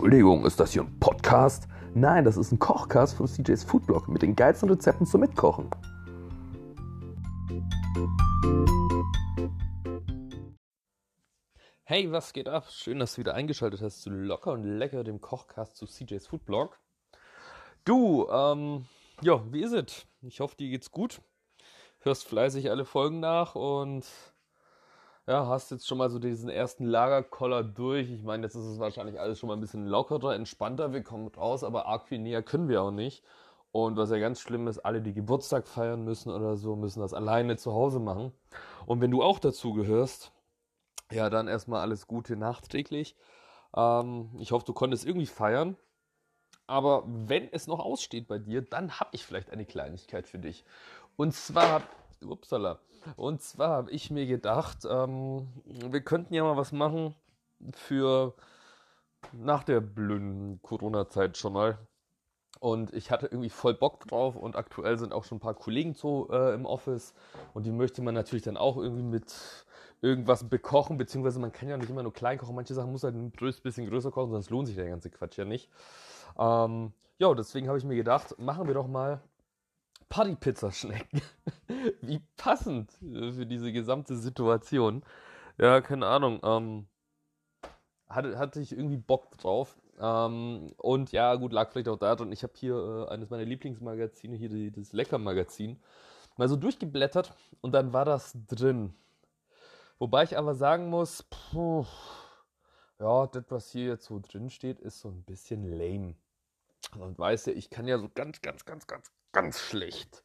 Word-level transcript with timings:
Entschuldigung, 0.00 0.46
ist 0.46 0.58
das 0.58 0.72
hier 0.72 0.80
ein 0.80 0.98
Podcast? 0.98 1.68
Nein, 1.92 2.24
das 2.24 2.38
ist 2.38 2.52
ein 2.52 2.58
Kochcast 2.58 3.18
von 3.18 3.26
CJ's 3.26 3.64
Foodblog 3.64 4.08
mit 4.08 4.22
den 4.22 4.34
geilsten 4.34 4.70
Rezepten 4.70 5.04
zum 5.04 5.20
Mitkochen. 5.20 5.68
Hey, 11.84 12.10
was 12.10 12.32
geht 12.32 12.48
ab? 12.48 12.70
Schön, 12.70 12.98
dass 12.98 13.12
du 13.12 13.18
wieder 13.18 13.34
eingeschaltet 13.34 13.82
hast 13.82 14.00
zu 14.00 14.08
Locker 14.08 14.52
und 14.52 14.64
Lecker, 14.64 15.04
dem 15.04 15.20
Kochcast 15.20 15.76
zu 15.76 15.84
CJ's 15.84 16.28
Foodblog. 16.28 16.80
Du, 17.84 18.26
ähm, 18.30 18.86
ja, 19.20 19.44
wie 19.52 19.62
ist 19.62 19.72
es? 19.72 20.06
Ich 20.22 20.40
hoffe, 20.40 20.56
dir 20.56 20.70
geht's 20.70 20.90
gut. 20.90 21.20
Hörst 21.98 22.26
fleißig 22.26 22.70
alle 22.70 22.86
Folgen 22.86 23.20
nach 23.20 23.54
und 23.54 24.06
ja, 25.30 25.46
hast 25.46 25.70
jetzt 25.70 25.86
schon 25.86 25.98
mal 25.98 26.10
so 26.10 26.18
diesen 26.18 26.48
ersten 26.48 26.84
Lagerkoller 26.84 27.62
durch. 27.62 28.10
Ich 28.10 28.24
meine, 28.24 28.42
jetzt 28.42 28.56
ist 28.56 28.64
es 28.64 28.80
wahrscheinlich 28.80 29.20
alles 29.20 29.38
schon 29.38 29.46
mal 29.46 29.54
ein 29.54 29.60
bisschen 29.60 29.86
lockerer, 29.86 30.34
entspannter. 30.34 30.92
Wir 30.92 31.04
kommen 31.04 31.28
raus, 31.28 31.62
aber 31.62 31.86
arg 31.86 32.08
viel 32.08 32.18
näher 32.18 32.42
können 32.42 32.68
wir 32.68 32.82
auch 32.82 32.90
nicht. 32.90 33.22
Und 33.70 33.96
was 33.96 34.10
ja 34.10 34.18
ganz 34.18 34.40
schlimm 34.40 34.66
ist, 34.66 34.80
alle, 34.80 35.00
die 35.00 35.14
Geburtstag 35.14 35.68
feiern 35.68 36.04
müssen 36.04 36.32
oder 36.32 36.56
so, 36.56 36.74
müssen 36.74 36.98
das 36.98 37.14
alleine 37.14 37.56
zu 37.56 37.72
Hause 37.72 38.00
machen. 38.00 38.32
Und 38.86 39.00
wenn 39.00 39.12
du 39.12 39.22
auch 39.22 39.38
dazu 39.38 39.72
gehörst, 39.72 40.32
ja, 41.12 41.30
dann 41.30 41.46
erstmal 41.46 41.80
alles 41.80 42.08
Gute 42.08 42.34
nachträglich. 42.34 43.14
Ähm, 43.76 44.30
ich 44.40 44.50
hoffe, 44.50 44.66
du 44.66 44.72
konntest 44.72 45.06
irgendwie 45.06 45.26
feiern. 45.26 45.76
Aber 46.66 47.04
wenn 47.06 47.48
es 47.52 47.68
noch 47.68 47.78
aussteht 47.78 48.26
bei 48.26 48.38
dir, 48.38 48.62
dann 48.62 48.98
habe 48.98 49.10
ich 49.12 49.24
vielleicht 49.24 49.50
eine 49.50 49.64
Kleinigkeit 49.64 50.26
für 50.26 50.40
dich. 50.40 50.64
Und 51.14 51.34
zwar 51.34 51.82
Upsala. 52.28 52.80
Und 53.16 53.42
zwar 53.42 53.70
habe 53.70 53.90
ich 53.90 54.10
mir 54.10 54.26
gedacht, 54.26 54.86
ähm, 54.88 55.48
wir 55.64 56.02
könnten 56.02 56.34
ja 56.34 56.42
mal 56.44 56.56
was 56.56 56.72
machen 56.72 57.14
für 57.72 58.34
nach 59.32 59.64
der 59.64 59.80
blöden 59.80 60.60
Corona-Zeit 60.62 61.36
schon 61.36 61.52
mal. 61.52 61.78
Und 62.58 62.92
ich 62.92 63.10
hatte 63.10 63.26
irgendwie 63.26 63.48
voll 63.48 63.72
Bock 63.74 64.00
drauf 64.00 64.36
und 64.36 64.54
aktuell 64.54 64.98
sind 64.98 65.14
auch 65.14 65.24
schon 65.24 65.36
ein 65.36 65.40
paar 65.40 65.54
Kollegen 65.54 65.94
so 65.94 66.28
äh, 66.30 66.52
im 66.54 66.66
Office 66.66 67.14
und 67.54 67.64
die 67.64 67.72
möchte 67.72 68.02
man 68.02 68.14
natürlich 68.14 68.44
dann 68.44 68.58
auch 68.58 68.76
irgendwie 68.76 69.02
mit 69.02 69.34
irgendwas 70.02 70.48
bekochen, 70.48 70.98
beziehungsweise 70.98 71.38
man 71.38 71.52
kann 71.52 71.68
ja 71.68 71.78
nicht 71.78 71.88
immer 71.88 72.02
nur 72.02 72.12
klein 72.12 72.36
kochen, 72.36 72.54
manche 72.54 72.74
Sachen 72.74 72.92
muss 72.92 73.02
halt 73.04 73.14
ein 73.14 73.32
bisschen 73.62 73.88
größer 73.88 74.10
kochen, 74.10 74.32
sonst 74.32 74.50
lohnt 74.50 74.66
sich 74.66 74.76
der 74.76 74.88
ganze 74.88 75.08
Quatsch 75.10 75.38
ja 75.38 75.46
nicht. 75.46 75.70
Ähm, 76.38 76.92
ja, 77.18 77.32
deswegen 77.34 77.68
habe 77.68 77.78
ich 77.78 77.84
mir 77.84 77.96
gedacht, 77.96 78.38
machen 78.38 78.66
wir 78.66 78.74
doch 78.74 78.88
mal 78.88 79.22
Partypizza 80.10 80.70
schnecken. 80.72 81.22
Wie 82.02 82.20
passend 82.36 82.92
für 83.00 83.46
diese 83.46 83.72
gesamte 83.72 84.16
Situation. 84.16 85.02
Ja, 85.56 85.80
keine 85.80 86.06
Ahnung. 86.06 86.40
Ähm, 86.42 86.86
hatte, 88.08 88.38
hatte 88.38 88.60
ich 88.60 88.72
irgendwie 88.72 88.98
Bock 88.98 89.38
drauf. 89.38 89.78
Ähm, 89.98 90.72
und 90.76 91.12
ja, 91.12 91.34
gut, 91.36 91.52
lag 91.52 91.70
vielleicht 91.70 91.88
auch 91.88 91.98
daran. 91.98 92.32
Ich 92.32 92.42
habe 92.42 92.52
hier 92.56 92.74
äh, 93.08 93.12
eines 93.12 93.30
meiner 93.30 93.44
Lieblingsmagazine, 93.44 94.36
hier 94.36 94.48
die, 94.48 94.72
das 94.72 94.92
Lecker-Magazin, 94.92 95.80
mal 96.36 96.48
so 96.48 96.56
durchgeblättert 96.56 97.32
und 97.60 97.72
dann 97.72 97.92
war 97.92 98.04
das 98.04 98.36
drin. 98.48 98.94
Wobei 99.98 100.24
ich 100.24 100.36
aber 100.36 100.54
sagen 100.54 100.88
muss, 100.88 101.22
puh, 101.24 101.84
ja, 102.98 103.26
das, 103.26 103.44
was 103.50 103.70
hier 103.70 103.88
jetzt 103.88 104.06
so 104.06 104.18
drin 104.20 104.50
steht, 104.50 104.80
ist 104.80 105.00
so 105.00 105.08
ein 105.08 105.22
bisschen 105.22 105.70
lame. 105.78 106.14
Und 106.98 107.18
weißt 107.18 107.48
du, 107.48 107.52
ich 107.52 107.70
kann 107.70 107.86
ja 107.86 107.98
so 107.98 108.08
ganz, 108.12 108.40
ganz, 108.40 108.64
ganz, 108.64 108.86
ganz, 108.86 109.12
ganz 109.32 109.60
schlecht 109.60 110.22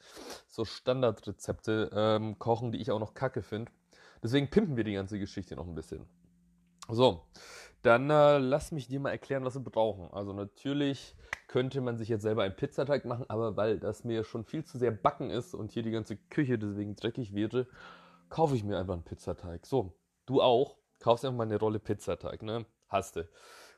so 0.56 0.66
Standardrezepte 0.66 1.90
ähm, 1.94 2.40
kochen, 2.40 2.72
die 2.72 2.80
ich 2.80 2.92
auch 2.92 3.00
noch 3.00 3.14
kacke 3.14 3.42
finde. 3.42 3.72
Deswegen 4.24 4.50
pimpen 4.50 4.78
wir 4.78 4.86
die 4.86 4.94
ganze 4.94 5.20
Geschichte 5.20 5.56
noch 5.56 5.68
ein 5.68 5.76
bisschen. 5.76 6.06
So, 6.88 7.26
dann 7.82 8.10
äh, 8.10 8.38
lass 8.38 8.72
mich 8.72 8.88
dir 8.88 9.00
mal 9.00 9.12
erklären, 9.12 9.44
was 9.44 9.56
wir 9.56 9.64
brauchen. 9.64 10.10
Also 10.12 10.34
natürlich 10.34 11.16
könnte 11.48 11.82
man 11.82 11.98
sich 11.98 12.10
jetzt 12.10 12.22
selber 12.22 12.44
einen 12.44 12.56
Pizzateig 12.56 13.06
machen, 13.06 13.26
aber 13.28 13.58
weil 13.58 13.80
das 13.80 14.04
mir 14.04 14.24
schon 14.24 14.46
viel 14.46 14.64
zu 14.64 14.78
sehr 14.78 14.92
backen 14.92 15.30
ist 15.30 15.54
und 15.54 15.72
hier 15.72 15.84
die 15.84 15.92
ganze 15.92 16.16
Küche 16.16 16.58
deswegen 16.58 16.96
dreckig 16.96 17.34
wäre, 17.34 17.68
kaufe 18.30 18.56
ich 18.56 18.64
mir 18.64 18.80
einfach 18.80 18.94
einen 18.94 19.04
Pizzateig. 19.04 19.66
So, 19.66 19.94
du 20.26 20.42
auch, 20.42 20.78
kaufst 21.00 21.26
einfach 21.26 21.38
mal 21.38 21.44
eine 21.44 21.60
Rolle 21.60 21.80
Pizzateig, 21.80 22.42
ne? 22.44 22.66
Hast 22.88 23.18
du. 23.18 23.28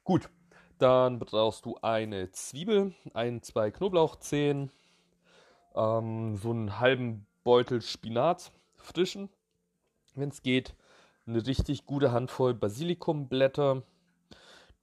Gut, 0.04 0.30
dann 0.78 1.18
brauchst 1.18 1.66
du 1.66 1.78
eine 1.82 2.32
Zwiebel, 2.32 2.94
ein, 3.14 3.42
zwei 3.42 3.72
Knoblauchzehen, 3.72 4.72
ähm, 5.78 6.36
so 6.36 6.50
einen 6.50 6.80
halben 6.80 7.26
Beutel 7.44 7.82
Spinat, 7.82 8.52
frischen, 8.76 9.30
wenn 10.16 10.30
es 10.30 10.42
geht, 10.42 10.76
eine 11.26 11.46
richtig 11.46 11.86
gute 11.86 12.12
Handvoll 12.12 12.54
Basilikumblätter, 12.54 13.84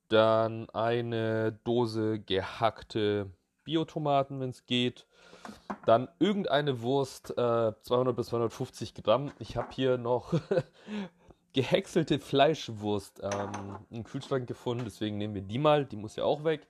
dann 0.09 0.69
eine 0.71 1.59
Dose 1.65 2.21
gehackte 2.21 3.31
Biotomaten, 3.65 4.41
wenn 4.41 4.51
es 4.51 4.67
geht, 4.67 5.07
dann 5.87 6.09
irgendeine 6.19 6.81
Wurst, 6.83 7.31
äh, 7.31 7.73
200 7.81 8.15
bis 8.15 8.29
250 8.29 8.95
Gramm. 8.95 9.33
Ich 9.39 9.57
habe 9.57 9.69
hier 9.73 9.99
noch 9.99 10.35
gehäckselte 11.55 12.19
Fleischwurst 12.19 13.21
ähm, 13.23 13.79
im 13.91 14.05
Kühlschrank 14.05 14.47
gefunden, 14.47 14.85
deswegen 14.85 15.19
nehmen 15.19 15.35
wir 15.35 15.43
die 15.43 15.59
mal, 15.59 15.85
die 15.85 15.97
muss 15.97 16.17
ja 16.17 16.25
auch 16.25 16.45
weg. 16.45 16.67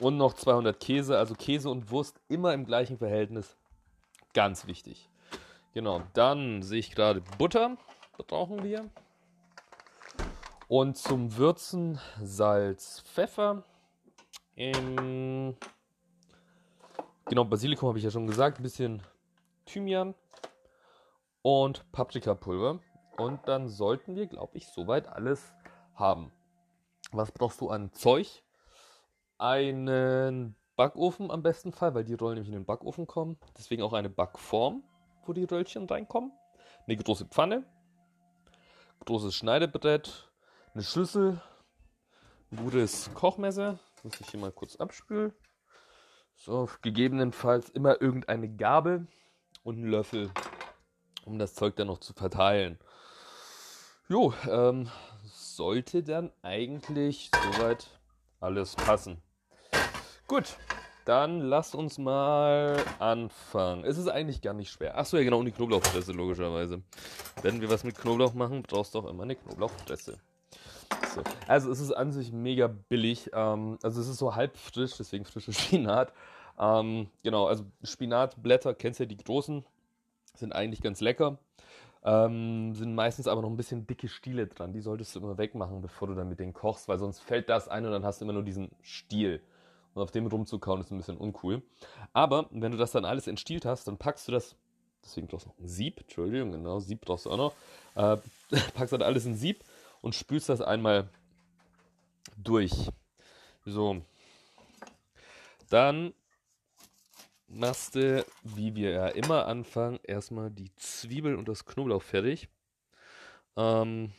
Und 0.00 0.16
noch 0.16 0.34
200 0.34 0.78
Käse, 0.80 1.18
also 1.18 1.34
Käse 1.34 1.70
und 1.70 1.90
Wurst 1.90 2.20
immer 2.28 2.52
im 2.52 2.64
gleichen 2.64 2.98
Verhältnis. 2.98 3.56
Ganz 4.32 4.66
wichtig. 4.66 5.08
Genau, 5.72 6.02
dann 6.12 6.62
sehe 6.62 6.80
ich 6.80 6.94
gerade 6.94 7.20
Butter, 7.38 7.76
brauchen 8.26 8.62
wir. 8.62 8.90
Und 10.68 10.96
zum 10.96 11.36
Würzen 11.36 12.00
Salz, 12.20 13.00
Pfeffer. 13.02 13.64
Ähm, 14.56 15.56
genau, 17.26 17.44
Basilikum 17.44 17.88
habe 17.88 17.98
ich 17.98 18.04
ja 18.04 18.10
schon 18.10 18.26
gesagt. 18.26 18.58
Ein 18.58 18.62
bisschen 18.62 19.02
Thymian 19.66 20.14
und 21.42 21.90
Paprikapulver. 21.92 22.80
Und 23.16 23.46
dann 23.46 23.68
sollten 23.68 24.16
wir, 24.16 24.26
glaube 24.26 24.56
ich, 24.56 24.66
soweit 24.68 25.06
alles 25.06 25.52
haben. 25.94 26.32
Was 27.12 27.30
brauchst 27.30 27.60
du 27.60 27.68
an 27.68 27.92
Zeug? 27.92 28.42
Einen 29.44 30.56
Backofen 30.74 31.30
am 31.30 31.42
besten 31.42 31.70
Fall, 31.70 31.94
weil 31.94 32.04
die 32.04 32.14
Rollen 32.14 32.36
nämlich 32.36 32.48
in 32.48 32.58
den 32.58 32.64
Backofen 32.64 33.06
kommen. 33.06 33.36
Deswegen 33.58 33.82
auch 33.82 33.92
eine 33.92 34.08
Backform, 34.08 34.82
wo 35.26 35.34
die 35.34 35.44
Röllchen 35.44 35.86
reinkommen. 35.86 36.32
Eine 36.86 36.96
große 36.96 37.26
Pfanne, 37.26 37.62
großes 39.04 39.34
Schneidebrett, 39.34 40.32
eine 40.72 40.82
Schüssel, 40.82 41.42
ein 42.50 42.56
gutes 42.56 43.10
Kochmesser. 43.12 43.78
Muss 44.02 44.18
ich 44.18 44.30
hier 44.30 44.40
mal 44.40 44.50
kurz 44.50 44.76
abspülen. 44.76 45.34
So, 46.36 46.70
gegebenenfalls 46.80 47.68
immer 47.68 48.00
irgendeine 48.00 48.48
Gabel 48.48 49.06
und 49.62 49.76
einen 49.76 49.90
Löffel, 49.90 50.30
um 51.26 51.38
das 51.38 51.54
Zeug 51.54 51.76
dann 51.76 51.88
noch 51.88 51.98
zu 51.98 52.14
verteilen. 52.14 52.78
Jo, 54.08 54.32
ähm, 54.48 54.90
sollte 55.26 56.02
dann 56.02 56.32
eigentlich 56.40 57.30
soweit 57.52 58.00
alles 58.40 58.74
passen. 58.74 59.20
Gut, 60.26 60.56
dann 61.04 61.40
lass 61.40 61.74
uns 61.74 61.98
mal 61.98 62.76
anfangen. 62.98 63.84
Es 63.84 63.98
ist 63.98 64.08
eigentlich 64.08 64.40
gar 64.40 64.54
nicht 64.54 64.70
schwer. 64.70 64.96
Achso, 64.96 65.18
ja 65.18 65.22
genau, 65.22 65.40
und 65.40 65.44
die 65.44 65.52
Knoblauchpresse 65.52 66.12
logischerweise. 66.12 66.80
Wenn 67.42 67.60
wir 67.60 67.68
was 67.68 67.84
mit 67.84 67.98
Knoblauch 67.98 68.32
machen, 68.32 68.62
brauchst 68.62 68.94
du 68.94 69.00
auch 69.00 69.06
immer 69.06 69.24
eine 69.24 69.36
Knoblauchpresse. 69.36 70.18
So. 71.14 71.22
Also 71.46 71.70
es 71.70 71.80
ist 71.80 71.92
an 71.92 72.10
sich 72.12 72.32
mega 72.32 72.68
billig. 72.68 73.30
Ähm, 73.34 73.78
also 73.82 74.00
es 74.00 74.08
ist 74.08 74.16
so 74.16 74.34
halb 74.34 74.56
frisch, 74.56 74.96
deswegen 74.96 75.26
frische 75.26 75.52
Spinat. 75.52 76.10
Ähm, 76.58 77.08
genau, 77.22 77.46
also 77.46 77.66
Spinatblätter, 77.82 78.72
kennst 78.72 79.00
du 79.00 79.04
ja 79.04 79.08
die 79.08 79.18
großen, 79.18 79.62
sind 80.36 80.54
eigentlich 80.54 80.80
ganz 80.80 81.02
lecker. 81.02 81.38
Ähm, 82.02 82.74
sind 82.74 82.94
meistens 82.94 83.28
aber 83.28 83.42
noch 83.42 83.50
ein 83.50 83.58
bisschen 83.58 83.86
dicke 83.86 84.08
Stiele 84.08 84.46
dran. 84.46 84.72
Die 84.72 84.80
solltest 84.80 85.14
du 85.14 85.20
immer 85.20 85.36
wegmachen, 85.36 85.82
bevor 85.82 86.08
du 86.08 86.14
dann 86.14 86.30
mit 86.30 86.40
denen 86.40 86.54
kochst, 86.54 86.88
weil 86.88 86.98
sonst 86.98 87.20
fällt 87.20 87.50
das 87.50 87.68
ein 87.68 87.84
und 87.84 87.92
dann 87.92 88.06
hast 88.06 88.22
du 88.22 88.24
immer 88.24 88.32
nur 88.32 88.42
diesen 88.42 88.70
Stiel. 88.80 89.42
Und 89.94 90.02
auf 90.02 90.10
dem 90.10 90.26
rumzukauen 90.26 90.80
ist 90.80 90.90
ein 90.90 90.98
bisschen 90.98 91.16
uncool. 91.16 91.62
Aber 92.12 92.48
wenn 92.50 92.72
du 92.72 92.78
das 92.78 92.92
dann 92.92 93.04
alles 93.04 93.26
entstielt 93.26 93.64
hast, 93.64 93.86
dann 93.86 93.96
packst 93.96 94.28
du 94.28 94.32
das, 94.32 94.56
deswegen 95.04 95.28
brauchst 95.28 95.46
du 95.46 95.50
noch 95.50 95.58
ein 95.58 95.68
Sieb, 95.68 96.00
Entschuldigung, 96.00 96.52
genau, 96.52 96.80
Sieb 96.80 97.00
brauchst 97.00 97.26
du 97.26 97.30
auch 97.30 97.36
noch, 97.36 97.54
äh, 97.94 98.16
packst 98.74 98.92
dann 98.92 99.02
alles 99.02 99.24
in 99.24 99.36
Sieb 99.36 99.64
und 100.00 100.14
spülst 100.14 100.48
das 100.48 100.60
einmal 100.60 101.08
durch. 102.36 102.72
So. 103.64 104.02
Dann 105.70 106.12
machst 107.46 107.94
du, 107.94 108.24
wie 108.42 108.74
wir 108.74 108.90
ja 108.90 109.06
immer 109.08 109.46
anfangen, 109.46 110.00
erstmal 110.02 110.50
die 110.50 110.74
Zwiebel 110.76 111.36
und 111.36 111.48
das 111.48 111.64
Knoblauch 111.64 112.02
fertig. 112.02 112.48
Ähm, 113.56 114.12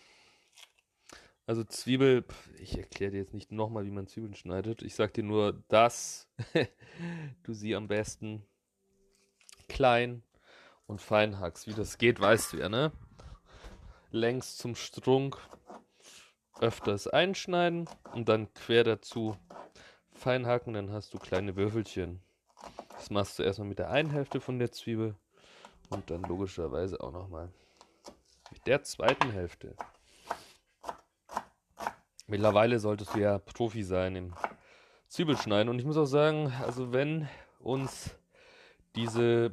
also 1.48 1.64
Zwiebel, 1.64 2.26
ich 2.58 2.78
erkläre 2.78 3.12
dir 3.12 3.18
jetzt 3.20 3.34
nicht 3.34 3.52
nochmal, 3.52 3.86
wie 3.86 3.92
man 3.92 4.08
Zwiebeln 4.08 4.36
schneidet. 4.36 4.82
Ich 4.82 4.96
sag 4.96 5.14
dir 5.14 5.24
nur, 5.24 5.64
dass 5.68 6.28
du 7.44 7.54
sie 7.54 7.76
am 7.76 7.88
besten 7.88 8.46
klein 9.68 10.24
und 10.88 11.02
fein 11.02 11.40
hackst. 11.40 11.68
Wie 11.68 11.74
das 11.74 11.98
geht, 11.98 12.20
weißt 12.20 12.54
du 12.54 12.58
ja, 12.58 12.70
ne? 12.70 12.92
Längs 14.12 14.58
zum 14.58 14.76
Strunk 14.76 15.38
öfters 16.60 17.08
einschneiden 17.08 17.90
und 18.14 18.30
dann 18.30 18.54
quer 18.54 18.84
dazu 18.84 19.36
fein 20.14 20.48
hacken, 20.48 20.74
dann 20.74 20.92
hast 20.92 21.14
du 21.14 21.20
kleine 21.20 21.56
Würfelchen. 21.56 22.22
Das 22.90 23.10
machst 23.10 23.38
du 23.38 23.44
erstmal 23.44 23.68
mit 23.68 23.80
der 23.80 23.90
einen 23.90 24.10
Hälfte 24.10 24.40
von 24.40 24.58
der 24.58 24.72
Zwiebel 24.72 25.16
und 25.90 26.10
dann 26.10 26.22
logischerweise 26.22 27.02
auch 27.02 27.12
nochmal 27.12 27.52
mit 28.52 28.66
der 28.66 28.84
zweiten 28.84 29.32
Hälfte. 29.32 29.76
Mittlerweile 32.28 32.80
solltest 32.80 33.16
du 33.16 33.20
ja 33.20 33.38
Profi 33.40 33.84
sein 33.84 34.16
im 34.16 34.34
Zwiebelschneiden 35.08 35.70
und 35.70 35.80
ich 35.80 35.86
muss 35.86 35.98
auch 35.98 36.06
sagen, 36.06 36.52
also 36.66 36.92
wenn 36.92 37.28
uns 37.60 38.16
diese 38.96 39.52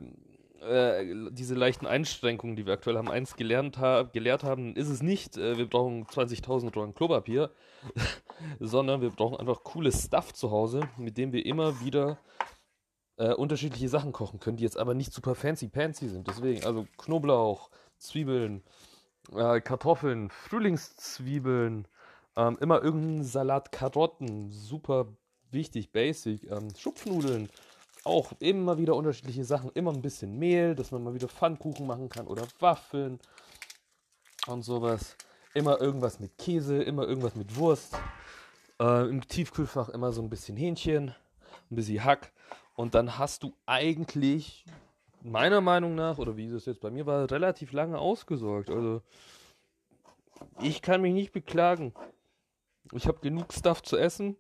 äh, 0.63 1.31
diese 1.33 1.55
leichten 1.55 1.87
Einschränkungen, 1.87 2.57
die 2.57 2.67
wir 2.67 2.75
aktuell 2.75 2.97
haben, 2.97 3.11
eins 3.11 3.37
gelernt 3.37 3.79
ha 3.79 4.05
gelehrt 4.05 4.45
haben, 4.45 4.77
ist 4.77 4.89
es 4.89 5.03
nicht, 5.03 5.37
äh, 5.37 5.59
wir 5.59 5.69
brauchen 5.69 6.07
20.000 6.07 6.73
Rollen 6.75 6.95
Klopapier, 6.95 7.51
sondern 8.61 9.01
wir 9.01 9.11
brauchen 9.11 9.37
einfach 9.37 9.65
cooles 9.65 10.05
Stuff 10.05 10.33
zu 10.33 10.51
Hause, 10.51 10.89
mit 10.97 11.19
dem 11.19 11.33
wir 11.33 11.45
immer 11.45 11.81
wieder 11.81 12.19
äh, 13.17 13.35
unterschiedliche 13.35 13.89
Sachen 13.89 14.13
kochen 14.13 14.41
können, 14.41 14.57
die 14.57 14.65
jetzt 14.65 14.79
aber 14.79 14.95
nicht 14.95 15.13
super 15.13 15.35
fancy 15.35 15.69
fancy 15.69 16.09
sind. 16.09 16.29
Deswegen, 16.29 16.65
also 16.65 16.87
Knoblauch, 16.97 17.71
Zwiebeln, 17.99 18.63
äh, 19.35 19.61
Kartoffeln, 19.61 20.31
Frühlingszwiebeln, 20.31 21.89
ähm, 22.37 22.57
immer 22.61 22.83
irgendein 22.83 23.25
Salat, 23.25 23.73
Karotten, 23.73 24.51
super 24.51 25.07
wichtig, 25.51 25.93
basic, 25.93 26.51
ähm, 26.51 26.69
Schupfnudeln, 26.77 27.49
auch 28.05 28.33
immer 28.41 28.79
wieder 28.79 28.97
unterschiedliche 28.97 29.45
Sachen. 29.45 29.71
Immer 29.75 29.93
ein 29.93 30.03
bisschen 30.03 30.39
Mehl, 30.39 30.75
dass 30.75 30.91
man 30.91 31.05
mal 31.05 31.15
wieder 31.15 31.29
Pfannkuchen 31.29 31.87
machen 31.87 32.09
kann 32.09 32.27
oder 32.27 32.43
Waffeln 32.59 33.21
und 34.47 34.63
sowas. 34.63 35.17
Immer 35.55 35.81
irgendwas 35.81 36.19
mit 36.19 36.39
Käse, 36.39 36.83
immer 36.83 37.07
irgendwas 37.07 37.37
mit 37.37 37.57
Wurst. 37.57 37.97
Äh, 38.81 39.09
Im 39.09 39.27
Tiefkühlfach 39.27 39.91
immer 39.91 40.13
so 40.13 40.23
ein 40.23 40.31
bisschen 40.31 40.57
Hähnchen, 40.57 41.15
ein 41.71 41.77
bisschen 41.77 42.03
Hack. 42.03 42.33
Und 42.75 42.95
dann 42.95 43.19
hast 43.19 43.43
du 43.43 43.55
eigentlich, 43.67 44.65
meiner 45.23 45.61
Meinung 45.61 45.95
nach, 45.95 46.19
oder 46.19 46.37
wie 46.37 46.47
es 46.47 46.65
jetzt 46.65 46.81
bei 46.81 46.91
mir 46.91 47.07
war, 47.07 47.31
relativ 47.31 47.73
lange 47.73 47.99
ausgesorgt. 47.99 48.71
Also, 48.71 49.03
ich 50.61 50.83
kann 50.83 51.03
mich 51.03 51.13
nicht 51.13 51.33
beklagen. 51.33 51.93
Ich 52.93 53.07
habe 53.07 53.19
genug 53.21 53.53
Stuff 53.53 53.83
zu 53.83 53.97
essen. 53.97 54.37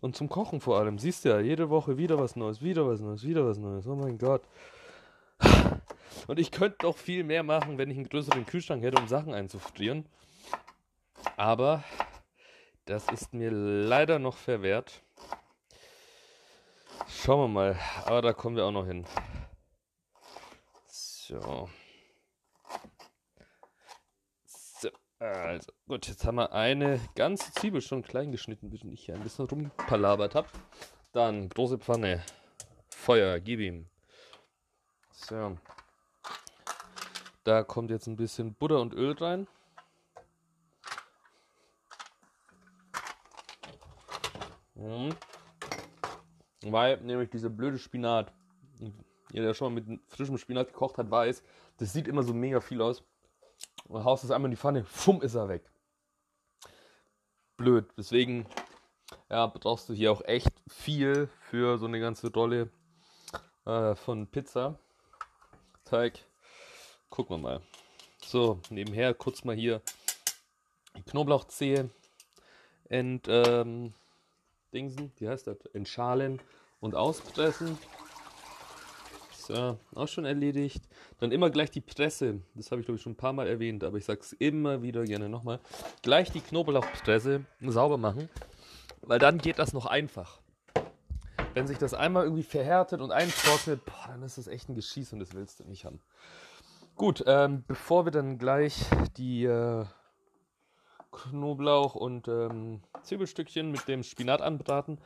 Und 0.00 0.16
zum 0.16 0.28
Kochen 0.28 0.60
vor 0.60 0.78
allem. 0.78 0.98
Siehst 0.98 1.24
du 1.24 1.28
ja, 1.28 1.40
jede 1.40 1.70
Woche 1.70 1.96
wieder 1.96 2.18
was 2.18 2.34
Neues, 2.34 2.60
wieder 2.62 2.86
was 2.88 3.00
Neues, 3.00 3.22
wieder 3.24 3.46
was 3.46 3.58
Neues. 3.58 3.86
Oh 3.86 3.94
mein 3.94 4.18
Gott. 4.18 4.42
Und 6.26 6.38
ich 6.38 6.50
könnte 6.50 6.78
doch 6.80 6.96
viel 6.96 7.24
mehr 7.24 7.42
machen, 7.42 7.78
wenn 7.78 7.90
ich 7.90 7.96
einen 7.96 8.08
größeren 8.08 8.46
Kühlschrank 8.46 8.82
hätte, 8.82 9.00
um 9.00 9.08
Sachen 9.08 9.34
einzufrieren. 9.34 10.06
Aber 11.36 11.84
das 12.84 13.08
ist 13.12 13.32
mir 13.32 13.50
leider 13.50 14.18
noch 14.18 14.36
verwehrt. 14.36 15.02
Schauen 17.08 17.40
wir 17.40 17.48
mal. 17.48 17.78
Aber 18.04 18.22
da 18.22 18.32
kommen 18.32 18.56
wir 18.56 18.64
auch 18.64 18.72
noch 18.72 18.86
hin. 18.86 19.04
So. 20.88 21.68
Also, 25.22 25.70
gut, 25.86 26.08
jetzt 26.08 26.24
haben 26.24 26.34
wir 26.34 26.52
eine 26.52 26.98
ganze 27.14 27.52
Zwiebel 27.52 27.80
schon 27.80 28.02
klein 28.02 28.32
geschnitten, 28.32 28.70
bis 28.70 28.82
ich 28.82 29.04
hier 29.04 29.14
ein 29.14 29.22
bisschen 29.22 29.44
rumpalabert 29.44 30.34
habe. 30.34 30.48
Dann 31.12 31.48
große 31.48 31.78
Pfanne, 31.78 32.24
Feuer, 32.90 33.38
gib 33.38 33.60
ihm. 33.60 33.86
So. 35.12 35.56
Da 37.44 37.62
kommt 37.62 37.92
jetzt 37.92 38.08
ein 38.08 38.16
bisschen 38.16 38.54
Butter 38.54 38.80
und 38.80 38.94
Öl 38.94 39.12
rein. 39.12 39.46
Mhm. 44.74 45.14
Weil 46.62 47.00
nämlich 47.00 47.30
diese 47.30 47.48
blöde 47.48 47.78
Spinat, 47.78 48.32
jeder, 49.30 49.46
der 49.46 49.54
schon 49.54 49.72
mal 49.72 49.82
mit 49.82 50.00
frischem 50.08 50.36
Spinat 50.36 50.66
gekocht 50.66 50.98
hat, 50.98 51.08
weiß, 51.08 51.44
das 51.76 51.92
sieht 51.92 52.08
immer 52.08 52.24
so 52.24 52.34
mega 52.34 52.60
viel 52.60 52.82
aus 52.82 53.04
und 53.92 54.04
haust 54.04 54.24
es 54.24 54.30
einmal 54.30 54.48
in 54.48 54.52
die 54.52 54.60
Pfanne, 54.60 54.84
fumm 54.84 55.20
ist 55.22 55.34
er 55.34 55.48
weg. 55.48 55.70
Blöd. 57.56 57.86
Deswegen 57.96 58.46
ja, 59.28 59.46
brauchst 59.46 59.88
du 59.88 59.92
hier 59.92 60.10
auch 60.12 60.22
echt 60.22 60.52
viel 60.68 61.28
für 61.50 61.78
so 61.78 61.86
eine 61.86 62.00
ganze 62.00 62.32
Rolle 62.32 62.70
äh, 63.66 63.94
von 63.94 64.26
Pizza. 64.26 64.78
Teig. 65.84 66.24
Gucken 67.10 67.36
wir 67.36 67.42
mal. 67.42 67.60
So, 68.24 68.60
nebenher 68.70 69.12
kurz 69.12 69.44
mal 69.44 69.56
hier 69.56 69.82
Knoblauchzehe 71.06 71.90
ent, 72.88 73.26
ähm, 73.28 73.92
Dingsen, 74.72 75.12
wie 75.18 75.28
heißt 75.28 75.46
das? 75.46 75.58
Entschalen 75.74 76.40
und 76.80 76.94
auspressen. 76.94 77.78
So, 79.46 79.78
auch 79.94 80.08
schon 80.08 80.24
erledigt. 80.24 80.82
Dann 81.18 81.32
immer 81.32 81.50
gleich 81.50 81.70
die 81.70 81.80
Presse. 81.80 82.40
Das 82.54 82.70
habe 82.70 82.80
ich 82.80 82.86
glaube 82.86 82.96
ich 82.96 83.02
schon 83.02 83.12
ein 83.12 83.16
paar 83.16 83.32
Mal 83.32 83.48
erwähnt, 83.48 83.82
aber 83.82 83.98
ich 83.98 84.04
sage 84.04 84.20
es 84.20 84.32
immer 84.34 84.82
wieder 84.82 85.04
gerne 85.04 85.28
nochmal. 85.28 85.58
Gleich 86.02 86.30
die 86.30 86.40
Knoblauchpresse 86.40 87.44
sauber 87.60 87.98
machen, 87.98 88.28
weil 89.02 89.18
dann 89.18 89.38
geht 89.38 89.58
das 89.58 89.72
noch 89.72 89.86
einfach. 89.86 90.40
Wenn 91.54 91.66
sich 91.66 91.78
das 91.78 91.92
einmal 91.92 92.24
irgendwie 92.24 92.44
verhärtet 92.44 93.00
und 93.00 93.10
eintrocknet, 93.10 93.84
boah, 93.84 94.08
dann 94.08 94.22
ist 94.22 94.38
das 94.38 94.46
echt 94.46 94.68
ein 94.68 94.74
Geschieß 94.74 95.12
und 95.12 95.18
das 95.18 95.34
willst 95.34 95.60
du 95.60 95.64
nicht 95.64 95.84
haben. 95.84 96.00
Gut, 96.94 97.24
ähm, 97.26 97.64
bevor 97.66 98.06
wir 98.06 98.12
dann 98.12 98.38
gleich 98.38 98.84
die 99.16 99.44
äh, 99.44 99.84
Knoblauch 101.10 101.94
und 101.94 102.28
ähm, 102.28 102.80
Zwiebelstückchen 103.02 103.70
mit 103.70 103.88
dem 103.88 104.02
Spinat 104.02 104.40
anbraten, 104.40 104.98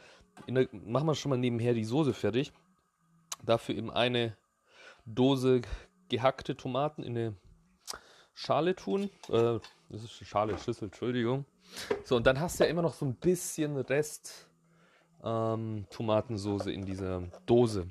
der, 0.47 0.69
machen 0.73 1.06
wir 1.06 1.15
schon 1.15 1.31
mal 1.31 1.38
nebenher 1.38 1.75
die 1.75 1.85
Soße 1.85 2.12
fertig. 2.12 2.53
Dafür 3.46 3.76
eben 3.76 3.90
eine 3.90 4.37
Dose 5.06 5.62
gehackte 6.08 6.56
Tomaten 6.56 7.02
in 7.02 7.16
eine 7.16 7.37
Schale 8.34 8.75
tun. 8.75 9.04
Äh, 9.28 9.60
das 9.88 10.02
ist 10.04 10.20
eine 10.20 10.26
Schale, 10.26 10.58
Schüssel, 10.58 10.87
Entschuldigung. 10.87 11.46
So, 12.04 12.16
und 12.16 12.26
dann 12.26 12.40
hast 12.40 12.58
du 12.58 12.64
ja 12.64 12.70
immer 12.70 12.82
noch 12.82 12.94
so 12.94 13.06
ein 13.06 13.14
bisschen 13.14 13.76
Rest 13.76 14.48
ähm, 15.25 15.87
Tomatensoße 15.90 16.72
in 16.72 16.84
dieser 16.84 17.22
Dose. 17.46 17.88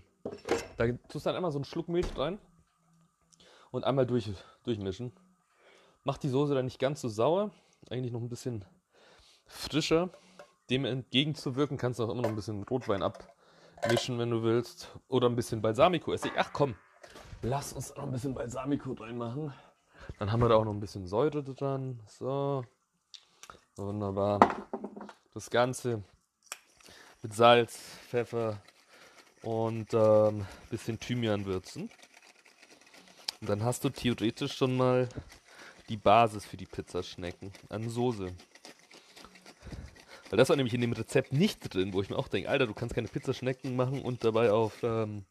Da 0.78 0.88
tust 1.10 1.26
du 1.26 1.30
dann 1.30 1.36
einmal 1.36 1.52
so 1.52 1.58
einen 1.58 1.66
Schluck 1.66 1.88
Milch 1.88 2.18
rein 2.18 2.40
und 3.72 3.84
einmal 3.84 4.06
durch, 4.06 4.32
durchmischen. 4.64 5.14
Macht 6.04 6.24
die 6.24 6.30
Soße 6.30 6.54
dann 6.54 6.66
nicht 6.66 6.80
ganz 6.80 7.02
so 7.02 7.10
sauer, 7.10 7.52
eigentlich 7.90 8.12
noch 8.12 8.22
ein 8.22 8.30
bisschen 8.30 8.66
frischer. 9.48 10.10
Dem 10.70 10.86
entgegenzuwirken 10.86 11.78
kannst 11.78 12.00
du 12.00 12.04
auch 12.04 12.10
immer 12.10 12.24
noch 12.24 12.30
ein 12.30 12.36
bisschen 12.36 12.64
Rotwein 12.64 13.04
ab 13.04 13.35
mischen, 13.88 14.18
wenn 14.20 14.30
du 14.30 14.44
willst. 14.44 14.92
Oder 15.08 15.28
ein 15.28 15.36
bisschen 15.36 15.62
Balsamico-Essig. 15.62 16.32
Ach 16.38 16.52
komm, 16.54 16.76
lass 17.42 17.74
uns 17.74 17.96
noch 17.96 18.04
ein 18.04 18.12
bisschen 18.12 18.34
Balsamico 18.34 18.94
reinmachen. 18.94 19.54
Dann 20.20 20.32
haben 20.32 20.42
wir 20.42 20.50
da 20.50 20.56
auch 20.56 20.66
noch 20.66 20.74
ein 20.74 20.80
bisschen 20.80 21.08
Säure 21.08 21.44
dran. 21.44 22.00
So. 22.08 22.64
Wunderbar. 23.76 24.40
Das 25.34 25.50
Ganze 25.50 26.04
mit 27.22 27.34
Salz, 27.34 27.78
Pfeffer 28.08 28.62
und 29.42 29.94
ein 29.94 30.40
ähm, 30.40 30.46
bisschen 30.70 31.00
Thymian 31.00 31.46
würzen. 31.46 31.90
Und 33.42 33.50
dann 33.50 33.64
hast 33.64 33.84
du 33.84 33.90
theoretisch 33.90 34.56
schon 34.56 34.78
mal 34.78 35.10
die 35.90 35.98
Basis 35.98 36.46
für 36.46 36.58
die 36.58 36.66
Pizzaschnecken 36.66 37.52
an 37.70 37.90
Soße. 37.90 38.34
Weil 40.36 40.40
das 40.40 40.50
war 40.50 40.58
nämlich 40.58 40.74
in 40.74 40.82
dem 40.82 40.92
Rezept 40.92 41.32
nicht 41.32 41.74
drin, 41.74 41.94
wo 41.94 42.02
ich 42.02 42.10
mir 42.10 42.18
auch 42.18 42.28
denke, 42.28 42.50
Alter, 42.50 42.68
du 42.68 42.74
kannst 42.74 42.94
keine 42.94 43.08
Pizzaschnecken 43.08 43.74
machen 43.78 44.02
und 44.02 44.26
dabei 44.26 44.52
auf 44.52 44.84
ähm, 44.84 45.24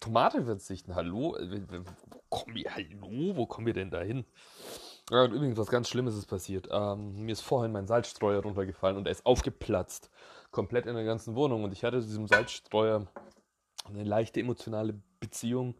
Tomate 0.00 0.44
verzichten. 0.44 0.94
Hallo? 0.94 1.38
Wo 1.40 2.18
kommen 2.28 2.54
wir, 2.54 2.74
hallo? 2.74 3.34
Wo 3.34 3.46
kommen 3.46 3.66
wir 3.66 3.72
denn 3.72 3.88
da 3.88 4.02
hin? 4.02 4.26
Ja, 5.10 5.22
und 5.24 5.32
übrigens, 5.32 5.56
was 5.56 5.68
ganz 5.68 5.88
Schlimmes 5.88 6.14
ist 6.14 6.26
passiert. 6.26 6.68
Ähm, 6.70 7.24
mir 7.24 7.32
ist 7.32 7.40
vorhin 7.40 7.72
mein 7.72 7.86
Salzstreuer 7.86 8.42
runtergefallen 8.42 8.98
und 8.98 9.06
er 9.06 9.12
ist 9.12 9.24
aufgeplatzt. 9.24 10.10
Komplett 10.50 10.84
in 10.84 10.94
der 10.94 11.04
ganzen 11.04 11.34
Wohnung. 11.34 11.64
Und 11.64 11.72
ich 11.72 11.84
hatte 11.84 12.02
zu 12.02 12.08
diesem 12.08 12.28
Salzstreuer 12.28 13.06
eine 13.86 14.04
leichte 14.04 14.40
emotionale 14.40 15.00
Beziehung, 15.20 15.74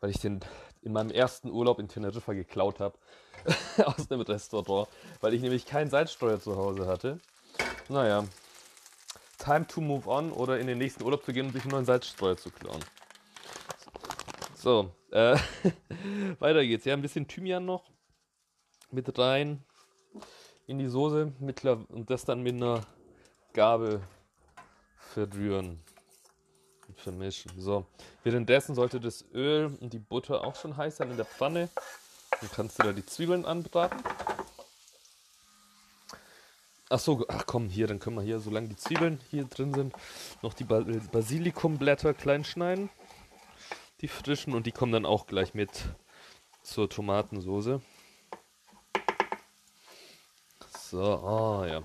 weil 0.00 0.10
ich 0.10 0.18
den 0.18 0.40
in 0.86 0.92
meinem 0.92 1.10
ersten 1.10 1.50
Urlaub 1.50 1.80
in 1.80 1.88
Teneriffa 1.88 2.32
geklaut 2.32 2.78
habe. 2.78 2.96
aus 3.84 4.08
dem 4.08 4.20
Restaurant, 4.20 4.88
weil 5.20 5.34
ich 5.34 5.42
nämlich 5.42 5.66
keinen 5.66 5.90
Salzsteuer 5.90 6.40
zu 6.40 6.56
Hause 6.56 6.86
hatte. 6.86 7.18
Naja, 7.88 8.24
time 9.38 9.66
to 9.66 9.80
move 9.80 10.08
on 10.08 10.32
oder 10.32 10.58
in 10.58 10.66
den 10.66 10.78
nächsten 10.78 11.04
Urlaub 11.04 11.24
zu 11.24 11.32
gehen 11.32 11.46
und 11.46 11.52
sich 11.52 11.62
einen 11.62 11.72
neuen 11.72 11.84
Salzsteuer 11.84 12.36
zu 12.36 12.50
klauen. 12.50 12.80
So, 14.54 14.92
äh, 15.10 15.36
weiter 16.38 16.64
geht's. 16.64 16.84
Ja, 16.84 16.94
ein 16.94 17.02
bisschen 17.02 17.28
Thymian 17.28 17.64
noch 17.64 17.90
mit 18.90 19.18
rein 19.18 19.64
in 20.66 20.78
die 20.78 20.88
Soße 20.88 21.32
und 21.88 22.10
das 22.10 22.24
dann 22.24 22.42
mit 22.42 22.54
einer 22.54 22.80
Gabel 23.52 24.00
verrühren 24.96 25.85
vermischen. 26.96 27.52
So, 27.58 27.86
währenddessen 28.24 28.74
sollte 28.74 29.00
das 29.00 29.24
Öl 29.32 29.76
und 29.80 29.92
die 29.92 29.98
Butter 29.98 30.44
auch 30.44 30.56
schon 30.56 30.76
heiß 30.76 30.96
sein 30.96 31.10
in 31.10 31.16
der 31.16 31.26
Pfanne. 31.26 31.68
Dann 32.40 32.50
kannst 32.50 32.78
du 32.78 32.82
da 32.82 32.92
die 32.92 33.06
Zwiebeln 33.06 33.44
anbraten. 33.44 34.02
ach 36.88 36.98
so, 36.98 37.24
ach 37.28 37.44
komm, 37.46 37.68
hier, 37.68 37.86
dann 37.86 37.98
können 37.98 38.16
wir 38.16 38.22
hier, 38.22 38.38
solange 38.40 38.68
die 38.68 38.76
Zwiebeln 38.76 39.20
hier 39.30 39.44
drin 39.44 39.74
sind, 39.74 39.94
noch 40.42 40.54
die 40.54 40.64
ba 40.64 40.84
Basilikumblätter 41.12 42.14
klein 42.14 42.44
schneiden. 42.44 42.90
Die 44.02 44.08
frischen 44.08 44.54
und 44.54 44.66
die 44.66 44.72
kommen 44.72 44.92
dann 44.92 45.06
auch 45.06 45.26
gleich 45.26 45.54
mit 45.54 45.70
zur 46.62 46.88
Tomatensoße. 46.90 47.80
So, 50.78 51.00
oh 51.02 51.64
ja. 51.64 51.82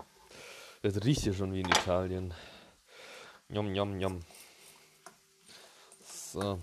Das 0.81 1.03
riecht 1.03 1.21
hier 1.21 1.33
schon 1.33 1.53
wie 1.53 1.61
in 1.61 1.69
Italien. 1.69 2.33
Njom, 3.49 3.71
njom, 3.71 3.97
njom. 3.97 4.19
So. 6.31 6.57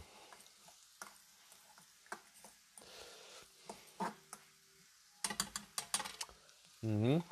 Mhm. 6.81 7.23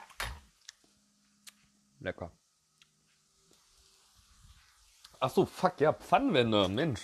Lecker. 2.01 2.31
Ach 5.19 5.31
so, 5.31 5.47
fuck, 5.47 5.81
ja, 5.81 5.95
Pfannwender, 5.95 6.69
Mensch. 6.69 7.01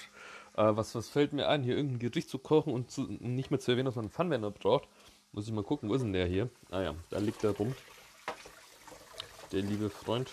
Äh, 0.54 0.76
was, 0.76 0.94
was 0.94 1.08
fällt 1.08 1.32
mir 1.32 1.48
ein, 1.48 1.62
hier 1.62 1.76
irgendein 1.76 1.98
Gericht 1.98 2.28
zu 2.28 2.38
kochen 2.38 2.74
und 2.74 2.90
zu, 2.90 3.04
nicht 3.04 3.50
mehr 3.50 3.58
zu 3.58 3.70
erwähnen, 3.70 3.86
dass 3.86 3.96
man 3.96 4.04
einen 4.04 4.12
Pfannwender 4.12 4.50
braucht? 4.50 4.86
Muss 5.32 5.46
ich 5.46 5.52
mal 5.54 5.64
gucken, 5.64 5.88
wo 5.88 5.94
ist 5.94 6.02
denn 6.02 6.12
der 6.12 6.26
hier? 6.26 6.50
Ah 6.70 6.82
ja, 6.82 6.94
da 7.08 7.18
liegt 7.18 7.42
er 7.42 7.52
rum. 7.52 7.74
Der 9.50 9.62
liebe 9.62 9.88
Freund. 9.88 10.28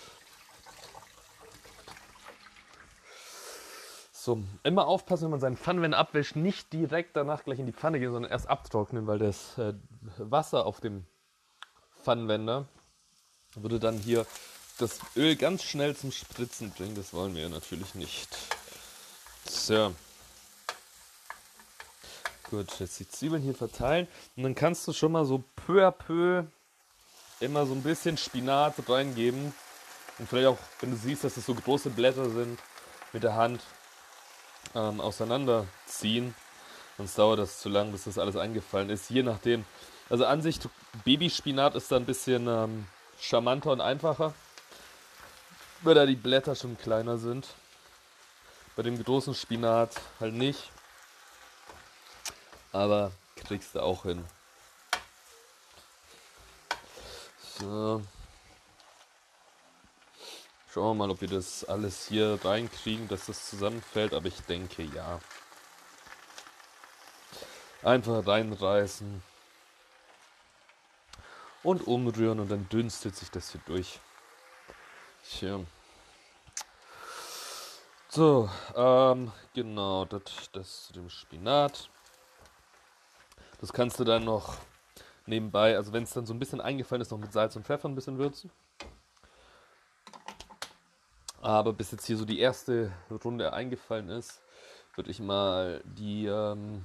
So, 4.30 4.40
immer 4.62 4.86
aufpassen, 4.86 5.24
wenn 5.24 5.30
man 5.32 5.40
seinen 5.40 5.56
Pfannenwender 5.56 5.98
abwäscht, 5.98 6.36
nicht 6.36 6.72
direkt 6.72 7.16
danach 7.16 7.42
gleich 7.42 7.58
in 7.58 7.66
die 7.66 7.72
Pfanne 7.72 7.98
gehen, 7.98 8.12
sondern 8.12 8.30
erst 8.30 8.48
abtrocknen, 8.48 9.08
weil 9.08 9.18
das 9.18 9.58
äh, 9.58 9.74
Wasser 10.18 10.66
auf 10.66 10.78
dem 10.78 11.04
Pfannenwender 12.00 12.68
würde 13.56 13.80
dann 13.80 13.98
hier 13.98 14.24
das 14.78 15.00
Öl 15.16 15.34
ganz 15.34 15.64
schnell 15.64 15.96
zum 15.96 16.12
Spritzen 16.12 16.70
bringen. 16.70 16.94
Das 16.94 17.12
wollen 17.12 17.34
wir 17.34 17.48
natürlich 17.48 17.96
nicht. 17.96 18.28
So. 19.46 19.96
Gut, 22.50 22.78
jetzt 22.78 23.00
die 23.00 23.08
Zwiebeln 23.08 23.42
hier 23.42 23.56
verteilen. 23.56 24.06
Und 24.36 24.44
dann 24.44 24.54
kannst 24.54 24.86
du 24.86 24.92
schon 24.92 25.10
mal 25.10 25.24
so 25.24 25.42
peu 25.66 25.84
à 25.84 25.90
peu 25.90 26.44
immer 27.40 27.66
so 27.66 27.72
ein 27.72 27.82
bisschen 27.82 28.16
Spinat 28.16 28.74
reingeben. 28.88 29.52
Und 30.20 30.28
vielleicht 30.28 30.46
auch, 30.46 30.58
wenn 30.78 30.92
du 30.92 30.96
siehst, 30.96 31.24
dass 31.24 31.36
es 31.36 31.44
das 31.44 31.46
so 31.46 31.60
große 31.60 31.90
Blätter 31.90 32.30
sind, 32.30 32.60
mit 33.12 33.24
der 33.24 33.34
Hand 33.34 33.60
ähm, 34.74 35.00
auseinanderziehen. 35.00 36.34
Sonst 36.96 37.18
dauert 37.18 37.38
das 37.38 37.60
zu 37.60 37.68
lang, 37.68 37.92
bis 37.92 38.04
das 38.04 38.18
alles 38.18 38.36
eingefallen 38.36 38.90
ist. 38.90 39.10
Je 39.10 39.22
nachdem. 39.22 39.64
Also 40.08 40.26
an 40.26 40.42
sich, 40.42 40.58
Babyspinat 41.04 41.74
ist 41.74 41.90
da 41.90 41.96
ein 41.96 42.04
bisschen 42.04 42.46
ähm, 42.46 42.86
charmanter 43.20 43.70
und 43.72 43.80
einfacher. 43.80 44.34
Weil 45.82 45.94
da 45.94 46.04
die 46.04 46.16
Blätter 46.16 46.54
schon 46.54 46.76
kleiner 46.76 47.16
sind. 47.16 47.48
Bei 48.76 48.82
dem 48.82 49.02
großen 49.02 49.34
Spinat 49.34 49.92
halt 50.20 50.34
nicht. 50.34 50.70
Aber 52.72 53.12
kriegst 53.36 53.74
du 53.74 53.80
auch 53.80 54.02
hin. 54.02 54.24
So. 57.58 58.02
Schauen 60.72 60.96
wir 60.96 61.06
mal, 61.06 61.10
ob 61.10 61.20
wir 61.20 61.28
das 61.28 61.64
alles 61.64 62.06
hier 62.06 62.38
reinkriegen, 62.44 63.08
dass 63.08 63.26
das 63.26 63.50
zusammenfällt, 63.50 64.14
aber 64.14 64.26
ich 64.26 64.40
denke 64.42 64.84
ja. 64.84 65.20
Einfach 67.82 68.24
reinreißen 68.24 69.20
und 71.64 71.86
umrühren 71.88 72.38
und 72.38 72.50
dann 72.50 72.68
dünstet 72.68 73.16
sich 73.16 73.30
das 73.32 73.50
hier 73.50 73.60
durch. 73.66 73.98
Tja. 75.28 75.58
So, 78.08 78.48
ähm, 78.76 79.32
genau, 79.54 80.04
das, 80.04 80.22
das 80.52 80.86
zu 80.86 80.92
dem 80.92 81.10
Spinat. 81.10 81.90
Das 83.60 83.72
kannst 83.72 83.98
du 83.98 84.04
dann 84.04 84.24
noch 84.24 84.56
nebenbei, 85.26 85.76
also 85.76 85.92
wenn 85.92 86.04
es 86.04 86.12
dann 86.12 86.26
so 86.26 86.32
ein 86.32 86.38
bisschen 86.38 86.60
eingefallen 86.60 87.02
ist, 87.02 87.10
noch 87.10 87.18
mit 87.18 87.32
Salz 87.32 87.56
und 87.56 87.66
Pfeffer 87.66 87.88
ein 87.88 87.94
bisschen 87.96 88.18
würzen. 88.18 88.52
Aber 91.40 91.72
bis 91.72 91.90
jetzt 91.90 92.06
hier 92.06 92.16
so 92.16 92.24
die 92.24 92.38
erste 92.38 92.92
Runde 93.24 93.52
eingefallen 93.52 94.10
ist, 94.10 94.42
würde 94.94 95.10
ich 95.10 95.20
mal 95.20 95.82
die, 95.84 96.26
ähm, 96.26 96.84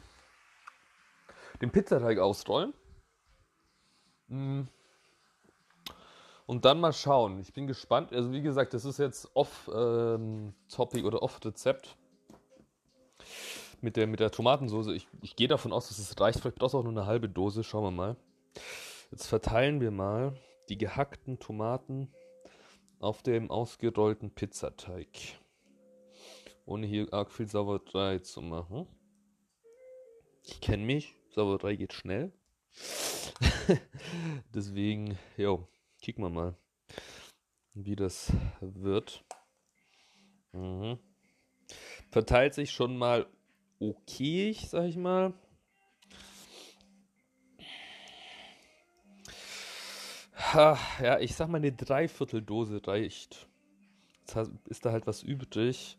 den 1.61 1.71
Pizzateig 1.71 2.19
ausrollen. 2.19 2.73
Mm. 4.27 4.63
Und 6.45 6.63
dann 6.63 6.79
mal 6.79 6.93
schauen. 6.93 7.39
Ich 7.39 7.53
bin 7.53 7.67
gespannt. 7.67 8.13
Also 8.13 8.31
wie 8.31 8.41
gesagt, 8.41 8.73
das 8.73 8.85
ist 8.85 8.99
jetzt 8.99 9.29
off-Topic 9.33 10.99
ähm, 10.99 11.05
oder 11.05 11.23
off-Rezept 11.23 11.97
mit 13.81 13.97
der, 13.97 14.07
mit 14.07 14.19
der 14.19 14.31
Tomatensauce. 14.31 14.87
Ich, 14.87 15.07
ich 15.21 15.35
gehe 15.35 15.47
davon 15.47 15.73
aus, 15.73 15.89
dass 15.89 15.97
es 15.97 16.19
reicht. 16.19 16.39
Vielleicht 16.39 16.57
brauchst 16.57 16.75
du 16.75 16.77
auch 16.77 16.83
nur 16.83 16.91
eine 16.91 17.07
halbe 17.07 17.27
Dose. 17.27 17.63
Schauen 17.63 17.83
wir 17.83 17.91
mal. 17.91 18.15
Jetzt 19.11 19.27
verteilen 19.27 19.81
wir 19.81 19.91
mal 19.91 20.37
die 20.69 20.77
gehackten 20.77 21.39
Tomaten 21.39 22.13
auf 22.99 23.21
dem 23.21 23.51
ausgerollten 23.51 24.31
Pizzateig. 24.31 25.39
Ohne 26.65 26.87
hier 26.87 27.13
arg 27.13 27.31
viel 27.31 27.47
Sauerei 27.47 28.19
zu 28.19 28.41
machen. 28.41 28.87
Ich 30.43 30.61
kenne 30.61 30.83
mich, 30.83 31.15
Sauerei 31.29 31.75
geht 31.75 31.93
schnell. 31.93 32.31
Deswegen, 34.53 35.17
jo, 35.37 35.67
kicken 36.01 36.23
wir 36.23 36.29
mal, 36.29 36.55
wie 37.73 37.95
das 37.95 38.31
wird. 38.61 39.23
Mhm. 40.51 40.99
Verteilt 42.11 42.53
sich 42.53 42.71
schon 42.71 42.97
mal 42.97 43.27
okay, 43.79 44.53
sag 44.53 44.85
ich 44.85 44.97
mal. 44.97 45.33
Ja, 50.55 51.19
ich 51.19 51.35
sag 51.35 51.49
mal, 51.49 51.57
eine 51.57 51.71
Dreivierteldose 51.71 52.81
reicht. 52.85 53.47
Jetzt 54.21 54.49
ist 54.65 54.85
da 54.85 54.91
halt 54.91 55.05
was 55.05 55.21
übrig. 55.21 55.97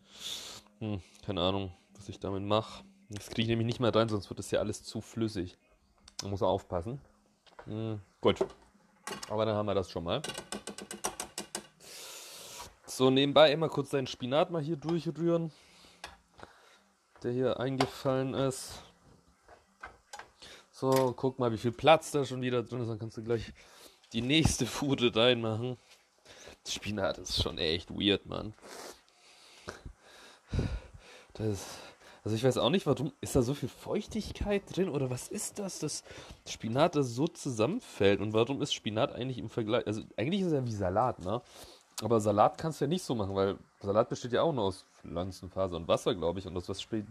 Hm, 0.78 1.00
keine 1.24 1.40
Ahnung, 1.42 1.72
was 1.94 2.08
ich 2.08 2.18
damit 2.18 2.42
mache. 2.42 2.84
Das 3.10 3.28
kriege 3.28 3.42
ich 3.42 3.48
nämlich 3.48 3.66
nicht 3.66 3.80
mehr 3.80 3.94
rein, 3.94 4.08
sonst 4.08 4.28
wird 4.30 4.38
das 4.38 4.50
ja 4.50 4.58
alles 4.60 4.82
zu 4.82 5.00
flüssig. 5.00 5.56
Da 6.18 6.28
muss 6.28 6.40
man 6.40 6.50
aufpassen. 6.50 7.00
Hm, 7.66 8.00
gut. 8.20 8.38
Aber 9.28 9.44
dann 9.44 9.54
haben 9.54 9.66
wir 9.66 9.74
das 9.74 9.90
schon 9.90 10.04
mal. 10.04 10.22
So, 12.86 13.10
nebenbei 13.10 13.52
immer 13.52 13.68
kurz 13.68 13.90
deinen 13.90 14.06
Spinat 14.06 14.50
mal 14.50 14.62
hier 14.62 14.76
durchrühren. 14.76 15.52
Der 17.22 17.32
hier 17.32 17.60
eingefallen 17.60 18.34
ist. 18.34 18.82
So, 20.70 21.14
guck 21.16 21.38
mal, 21.38 21.52
wie 21.52 21.58
viel 21.58 21.72
Platz 21.72 22.10
da 22.10 22.24
schon 22.24 22.42
wieder 22.42 22.62
drin 22.62 22.80
ist. 22.80 22.88
Dann 22.88 22.98
kannst 22.98 23.16
du 23.16 23.22
gleich 23.22 23.52
die 24.12 24.22
nächste 24.22 24.66
Fude 24.66 25.14
reinmachen. 25.14 25.76
Spinat 26.66 27.18
ist 27.18 27.42
schon 27.42 27.58
echt 27.58 27.90
weird, 27.90 28.26
Mann. 28.26 28.54
Das, 31.34 31.78
also 32.24 32.34
ich 32.34 32.42
weiß 32.42 32.58
auch 32.58 32.70
nicht, 32.70 32.86
warum. 32.86 33.12
Ist 33.20 33.36
da 33.36 33.42
so 33.42 33.54
viel 33.54 33.68
Feuchtigkeit 33.68 34.62
drin 34.74 34.88
oder 34.88 35.10
was 35.10 35.28
ist 35.28 35.58
das, 35.58 35.78
dass 35.78 36.02
Spinat 36.46 36.96
das 36.96 37.14
so 37.14 37.28
zusammenfällt? 37.28 38.20
Und 38.20 38.32
warum 38.32 38.62
ist 38.62 38.74
Spinat 38.74 39.12
eigentlich 39.12 39.38
im 39.38 39.50
Vergleich. 39.50 39.86
Also 39.86 40.02
eigentlich 40.16 40.40
ist 40.40 40.48
es 40.48 40.52
ja 40.54 40.66
wie 40.66 40.72
Salat, 40.72 41.20
ne? 41.20 41.42
Aber 42.02 42.20
Salat 42.20 42.58
kannst 42.58 42.80
du 42.80 42.84
ja 42.84 42.88
nicht 42.88 43.04
so 43.04 43.14
machen, 43.14 43.34
weil 43.34 43.56
Salat 43.80 44.08
besteht 44.08 44.32
ja 44.32 44.42
auch 44.42 44.52
nur 44.52 44.64
aus 44.64 44.84
Pflanzenfaser 45.00 45.76
und 45.76 45.88
Wasser, 45.88 46.14
glaube 46.14 46.40
ich. 46.40 46.46
Und 46.46 46.56
aus 46.56 46.68
was, 46.68 46.82
spielt, 46.82 47.06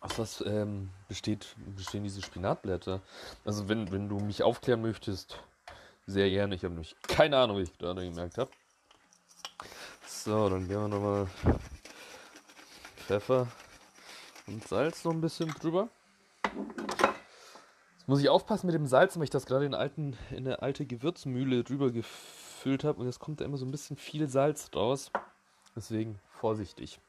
aus 0.00 0.18
was 0.18 0.44
ähm, 0.46 0.90
besteht, 1.08 1.54
bestehen 1.76 2.02
diese 2.02 2.22
Spinatblätter? 2.22 3.00
Also 3.44 3.68
wenn, 3.68 3.90
wenn 3.92 4.08
du 4.08 4.20
mich 4.20 4.42
aufklären 4.42 4.80
möchtest, 4.80 5.38
sehr 6.06 6.30
gerne. 6.30 6.54
Ich 6.54 6.64
habe 6.64 6.74
nämlich 6.74 6.96
keine 7.02 7.38
Ahnung, 7.38 7.58
wie 7.58 7.62
ich 7.62 7.78
gerade 7.78 8.04
gemerkt 8.04 8.38
habe. 8.38 8.50
So, 10.06 10.48
dann 10.48 10.68
gehen 10.68 10.80
wir 10.80 10.88
nochmal 10.88 11.26
Pfeffer 12.96 13.46
und 14.46 14.66
Salz 14.66 15.04
noch 15.04 15.12
ein 15.12 15.20
bisschen 15.20 15.48
drüber. 15.48 15.88
Jetzt 17.98 18.08
muss 18.08 18.20
ich 18.20 18.28
aufpassen 18.28 18.66
mit 18.66 18.74
dem 18.74 18.86
Salz, 18.86 19.16
weil 19.16 19.24
ich 19.24 19.30
das 19.30 19.46
gerade 19.46 19.64
in, 19.64 19.74
alten, 19.74 20.16
in 20.30 20.46
eine 20.46 20.62
alte 20.62 20.84
Gewürzmühle 20.84 21.64
drüber 21.64 21.90
gefüllt 21.90 22.84
habe 22.84 23.00
und 23.00 23.06
jetzt 23.06 23.18
kommt 23.18 23.40
da 23.40 23.44
immer 23.44 23.56
so 23.56 23.64
ein 23.64 23.70
bisschen 23.70 23.96
viel 23.96 24.28
Salz 24.28 24.70
raus. 24.74 25.10
Deswegen 25.74 26.18
vorsichtig. 26.28 27.00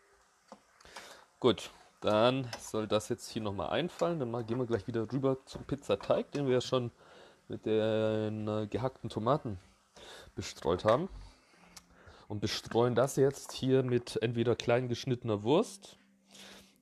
Gut, 1.40 1.70
dann 2.02 2.50
soll 2.60 2.88
das 2.88 3.10
jetzt 3.10 3.30
hier 3.30 3.42
nochmal 3.42 3.70
einfallen. 3.70 4.20
Dann 4.20 4.46
gehen 4.46 4.58
wir 4.58 4.66
gleich 4.66 4.88
wieder 4.88 5.12
rüber 5.12 5.38
zum 5.46 5.64
Pizzateig, 5.66 6.32
den 6.32 6.48
wir 6.48 6.54
ja 6.54 6.62
schon 6.62 6.92
mit 7.48 7.66
den 7.66 8.48
äh, 8.48 8.68
gehackten 8.68 9.10
Tomaten 9.10 9.60
bestreut 10.36 10.86
haben. 10.86 11.10
Und 12.28 12.40
bestreuen 12.40 12.96
das 12.96 13.18
jetzt 13.18 13.52
hier 13.52 13.84
mit 13.84 14.22
entweder 14.22 14.56
klein 14.56 14.90
geschnittener 14.90 15.44
Wurst 15.44 15.98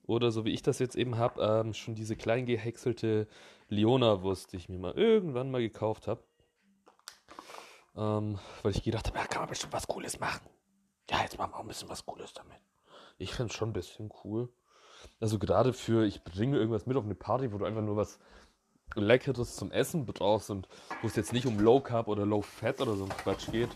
oder 0.06 0.30
so 0.30 0.44
wie 0.44 0.52
ich 0.52 0.62
das 0.62 0.78
jetzt 0.78 0.96
eben 0.96 1.16
habe, 1.18 1.42
ähm, 1.42 1.74
schon 1.74 1.94
diese 1.94 2.16
klein 2.16 2.46
gehäckselte 2.46 3.26
Leona-Wurst, 3.68 4.52
die 4.52 4.56
ich 4.56 4.68
mir 4.68 4.78
mal 4.78 4.92
irgendwann 4.92 5.50
mal 5.50 5.60
gekauft 5.60 6.08
habe. 6.08 6.22
Ähm, 7.96 8.38
weil 8.62 8.72
ich 8.72 8.82
gedacht 8.82 9.06
habe, 9.06 9.18
ja, 9.18 9.26
kann 9.26 9.42
man 9.42 9.48
bestimmt 9.48 9.72
was 9.72 9.86
Cooles 9.86 10.18
machen. 10.18 10.48
Ja, 11.10 11.22
jetzt 11.22 11.38
machen 11.38 11.52
wir 11.52 11.56
auch 11.56 11.62
ein 11.62 11.68
bisschen 11.68 11.88
was 11.88 12.04
Cooles 12.04 12.32
damit. 12.32 12.58
Ich 13.18 13.32
finde 13.32 13.50
es 13.50 13.56
schon 13.56 13.70
ein 13.70 13.74
bisschen 13.74 14.10
cool. 14.24 14.48
Also 15.20 15.38
gerade 15.38 15.72
für, 15.72 16.04
ich 16.04 16.24
bringe 16.24 16.58
irgendwas 16.58 16.86
mit 16.86 16.96
auf 16.96 17.04
eine 17.04 17.14
Party, 17.14 17.52
wo 17.52 17.58
du 17.58 17.64
einfach 17.64 17.82
nur 17.82 17.96
was 17.96 18.18
Leckeres 18.94 19.56
zum 19.56 19.70
Essen 19.70 20.06
brauchst 20.06 20.50
und 20.50 20.68
wo 21.02 21.06
es 21.06 21.16
jetzt 21.16 21.32
nicht 21.32 21.46
um 21.46 21.58
Low 21.58 21.80
Carb 21.80 22.08
oder 22.08 22.24
Low 22.24 22.42
Fat 22.42 22.80
oder 22.80 22.94
so 22.94 23.04
ein 23.04 23.10
Quatsch 23.10 23.50
geht. 23.50 23.70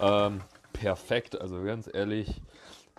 Ähm, 0.00 0.40
perfekt, 0.72 1.40
also 1.40 1.62
ganz 1.62 1.88
ehrlich. 1.92 2.40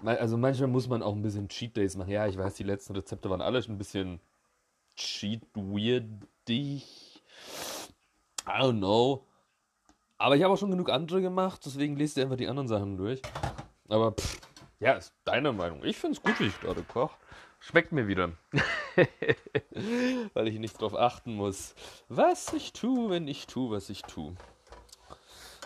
Also 0.03 0.37
manchmal 0.37 0.69
muss 0.69 0.87
man 0.87 1.01
auch 1.01 1.13
ein 1.13 1.21
bisschen 1.23 1.49
Cheat 1.49 1.75
Days 1.75 1.95
machen. 1.95 2.11
Ja, 2.11 2.27
ich 2.27 2.37
weiß, 2.37 2.53
die 2.53 2.63
letzten 2.63 2.95
Rezepte 2.95 3.29
waren 3.29 3.41
alle 3.41 3.61
schon 3.61 3.75
ein 3.75 3.79
bisschen 3.79 4.19
cheat 4.95 5.41
weirdig. 5.55 7.23
I 8.45 8.61
don't 8.61 8.77
know. 8.77 9.25
Aber 10.17 10.35
ich 10.35 10.43
habe 10.43 10.53
auch 10.53 10.57
schon 10.57 10.71
genug 10.71 10.89
andere 10.89 11.21
gemacht, 11.21 11.61
deswegen 11.65 11.95
lest 11.95 12.17
ihr 12.17 12.23
einfach 12.23 12.37
die 12.37 12.47
anderen 12.47 12.67
Sachen 12.67 12.97
durch. 12.97 13.21
Aber 13.87 14.13
pff, 14.13 14.39
ja, 14.79 14.93
ist 14.93 15.13
deine 15.25 15.51
Meinung. 15.51 15.83
Ich 15.83 15.97
finde 15.97 16.17
es 16.17 16.23
gut, 16.23 16.39
wie 16.39 16.45
ich 16.45 16.59
gerade 16.59 16.83
koche. 16.83 17.15
Schmeckt 17.59 17.91
mir 17.91 18.07
wieder. 18.07 18.31
Weil 20.33 20.47
ich 20.47 20.59
nicht 20.59 20.75
darauf 20.75 20.95
achten 20.95 21.35
muss, 21.35 21.75
was 22.07 22.53
ich 22.53 22.73
tue, 22.73 23.09
wenn 23.09 23.27
ich 23.27 23.47
tue, 23.47 23.71
was 23.71 23.89
ich 23.89 24.03
tue. 24.03 24.35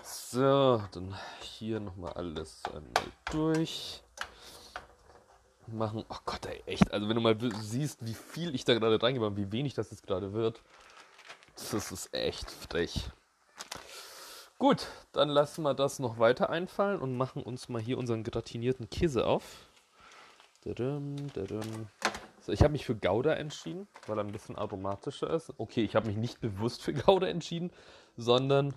So, 0.03 0.81
dann 0.91 1.15
hier 1.41 1.79
nochmal 1.79 2.13
alles 2.13 2.63
einmal 2.65 3.11
durch. 3.31 4.01
Machen. 5.67 6.03
Oh 6.09 6.17
Gott, 6.25 6.45
ey, 6.45 6.63
echt. 6.65 6.91
Also, 6.91 7.07
wenn 7.07 7.15
du 7.15 7.21
mal 7.21 7.37
siehst, 7.61 8.05
wie 8.05 8.13
viel 8.13 8.55
ich 8.55 8.65
da 8.65 8.73
gerade 8.73 9.01
reingebe 9.01 9.25
und 9.25 9.37
wie 9.37 9.51
wenig 9.51 9.73
das 9.73 9.91
jetzt 9.91 10.05
gerade 10.05 10.33
wird, 10.33 10.61
das 11.55 11.91
ist 11.91 12.13
echt 12.13 12.49
frech. 12.49 13.09
Gut, 14.57 14.87
dann 15.11 15.29
lassen 15.29 15.63
wir 15.63 15.73
das 15.73 15.99
noch 15.99 16.19
weiter 16.19 16.49
einfallen 16.49 16.99
und 16.99 17.17
machen 17.17 17.41
uns 17.41 17.69
mal 17.69 17.81
hier 17.81 17.97
unseren 17.97 18.23
gratinierten 18.23 18.89
Käse 18.89 19.25
auf. 19.25 19.43
So, 20.63 22.51
ich 22.51 22.61
habe 22.61 22.71
mich 22.71 22.85
für 22.85 22.95
Gouda 22.95 23.33
entschieden, 23.33 23.87
weil 24.07 24.17
er 24.17 24.23
ein 24.23 24.31
bisschen 24.31 24.57
aromatischer 24.57 25.29
ist. 25.31 25.53
Okay, 25.57 25.83
ich 25.83 25.95
habe 25.95 26.07
mich 26.07 26.17
nicht 26.17 26.39
bewusst 26.39 26.83
für 26.83 26.93
Gouda 26.93 27.27
entschieden, 27.27 27.71
sondern 28.17 28.73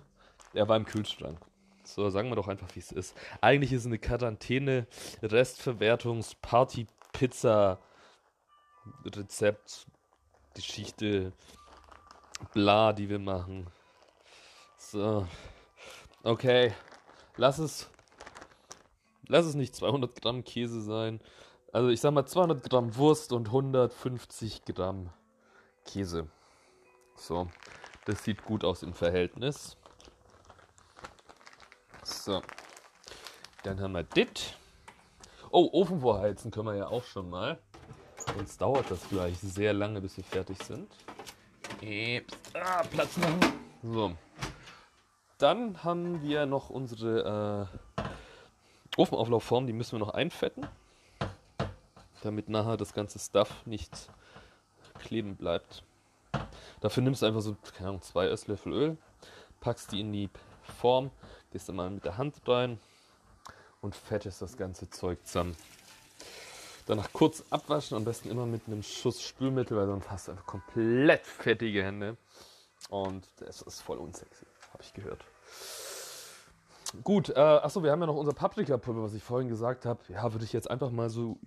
er 0.53 0.67
war 0.67 0.77
im 0.77 0.85
Kühlschrank. 0.85 1.39
So, 1.83 2.09
sagen 2.09 2.29
wir 2.29 2.35
doch 2.35 2.47
einfach, 2.47 2.67
wie 2.73 2.79
es 2.79 2.91
ist. 2.91 3.15
Eigentlich 3.41 3.71
ist 3.71 3.81
es 3.81 3.87
eine 3.87 3.99
Quarantäne, 3.99 4.87
Restverwertungs, 5.21 6.35
Party, 6.35 6.87
Pizza, 7.13 7.79
Rezept, 9.05 9.85
Geschichte, 10.55 11.33
bla, 12.53 12.93
die 12.93 13.09
wir 13.09 13.19
machen. 13.19 13.67
So. 14.77 15.27
Okay. 16.23 16.73
Lass 17.37 17.59
es. 17.59 17.89
Lass 19.27 19.45
es 19.45 19.55
nicht 19.55 19.75
200 19.75 20.21
Gramm 20.21 20.43
Käse 20.43 20.81
sein. 20.81 21.19
Also 21.75 21.89
ich 21.89 21.99
sag 21.99 22.13
mal 22.13 22.25
200 22.25 22.69
Gramm 22.69 22.95
Wurst 22.95 23.33
und 23.33 23.47
150 23.47 24.63
Gramm 24.63 25.09
Käse. 25.83 26.29
So, 27.17 27.49
das 28.05 28.23
sieht 28.23 28.45
gut 28.45 28.63
aus 28.63 28.81
im 28.81 28.93
Verhältnis. 28.93 29.75
So, 32.01 32.41
dann 33.63 33.81
haben 33.81 33.91
wir 33.91 34.03
dit. 34.03 34.55
Oh, 35.51 35.67
Ofen 35.73 35.99
vorheizen 35.99 36.49
können 36.49 36.67
wir 36.67 36.75
ja 36.75 36.87
auch 36.87 37.03
schon 37.03 37.29
mal. 37.29 37.59
Sonst 38.37 38.61
dauert 38.61 38.89
das 38.89 39.09
gleich 39.09 39.37
sehr 39.37 39.73
lange, 39.73 39.99
bis 39.99 40.15
wir 40.15 40.23
fertig 40.23 40.63
sind. 40.63 40.89
Ah, 42.53 42.83
Platz 42.89 43.17
machen. 43.17 43.39
So. 43.83 44.13
Dann 45.39 45.83
haben 45.83 46.21
wir 46.23 46.45
noch 46.45 46.69
unsere 46.69 47.67
äh, 47.97 48.01
Ofenauflaufform, 48.95 49.67
die 49.67 49.73
müssen 49.73 49.99
wir 49.99 49.99
noch 49.99 50.13
einfetten 50.13 50.69
damit 52.25 52.49
nachher 52.49 52.77
das 52.77 52.93
ganze 52.93 53.19
Stuff 53.19 53.65
nicht 53.65 53.91
kleben 54.99 55.35
bleibt. 55.35 55.83
Dafür 56.81 57.03
nimmst 57.03 57.21
du 57.21 57.25
einfach 57.25 57.41
so, 57.41 57.55
keine 57.75 57.89
Ahnung, 57.89 58.01
zwei 58.01 58.27
Esslöffel 58.27 58.73
Öl, 58.73 58.97
packst 59.61 59.91
die 59.91 60.01
in 60.01 60.11
die 60.11 60.29
Form, 60.79 61.11
gehst 61.51 61.69
dann 61.69 61.75
mal 61.75 61.89
mit 61.89 62.05
der 62.05 62.17
Hand 62.17 62.35
rein 62.47 62.79
und 63.81 63.95
fettest 63.95 64.41
das 64.41 64.57
ganze 64.57 64.89
Zeug 64.89 65.19
zusammen. 65.25 65.55
Danach 66.87 67.11
kurz 67.13 67.43
abwaschen, 67.49 67.97
am 67.97 68.05
besten 68.05 68.29
immer 68.29 68.45
mit 68.45 68.67
einem 68.67 68.83
Schuss 68.83 69.21
Spülmittel, 69.21 69.77
weil 69.77 69.87
sonst 69.87 70.09
hast 70.11 70.27
du 70.27 70.31
einfach 70.31 70.45
komplett 70.45 71.25
fettige 71.25 71.83
Hände. 71.83 72.17
Und 72.89 73.27
das 73.37 73.61
ist 73.63 73.81
voll 73.81 73.97
unsexy, 73.97 74.45
habe 74.71 74.83
ich 74.83 74.93
gehört. 74.93 75.25
Gut, 77.03 77.29
äh, 77.29 77.39
achso, 77.39 77.81
wir 77.81 77.91
haben 77.91 78.01
ja 78.01 78.05
noch 78.05 78.15
unser 78.15 78.33
Paprikapulver, 78.33 79.01
was 79.01 79.13
ich 79.13 79.23
vorhin 79.23 79.49
gesagt 79.49 79.85
habe. 79.85 79.99
Ja, 80.09 80.31
würde 80.31 80.45
ich 80.45 80.53
jetzt 80.53 80.69
einfach 80.69 80.91
mal 80.91 81.09
so 81.09 81.39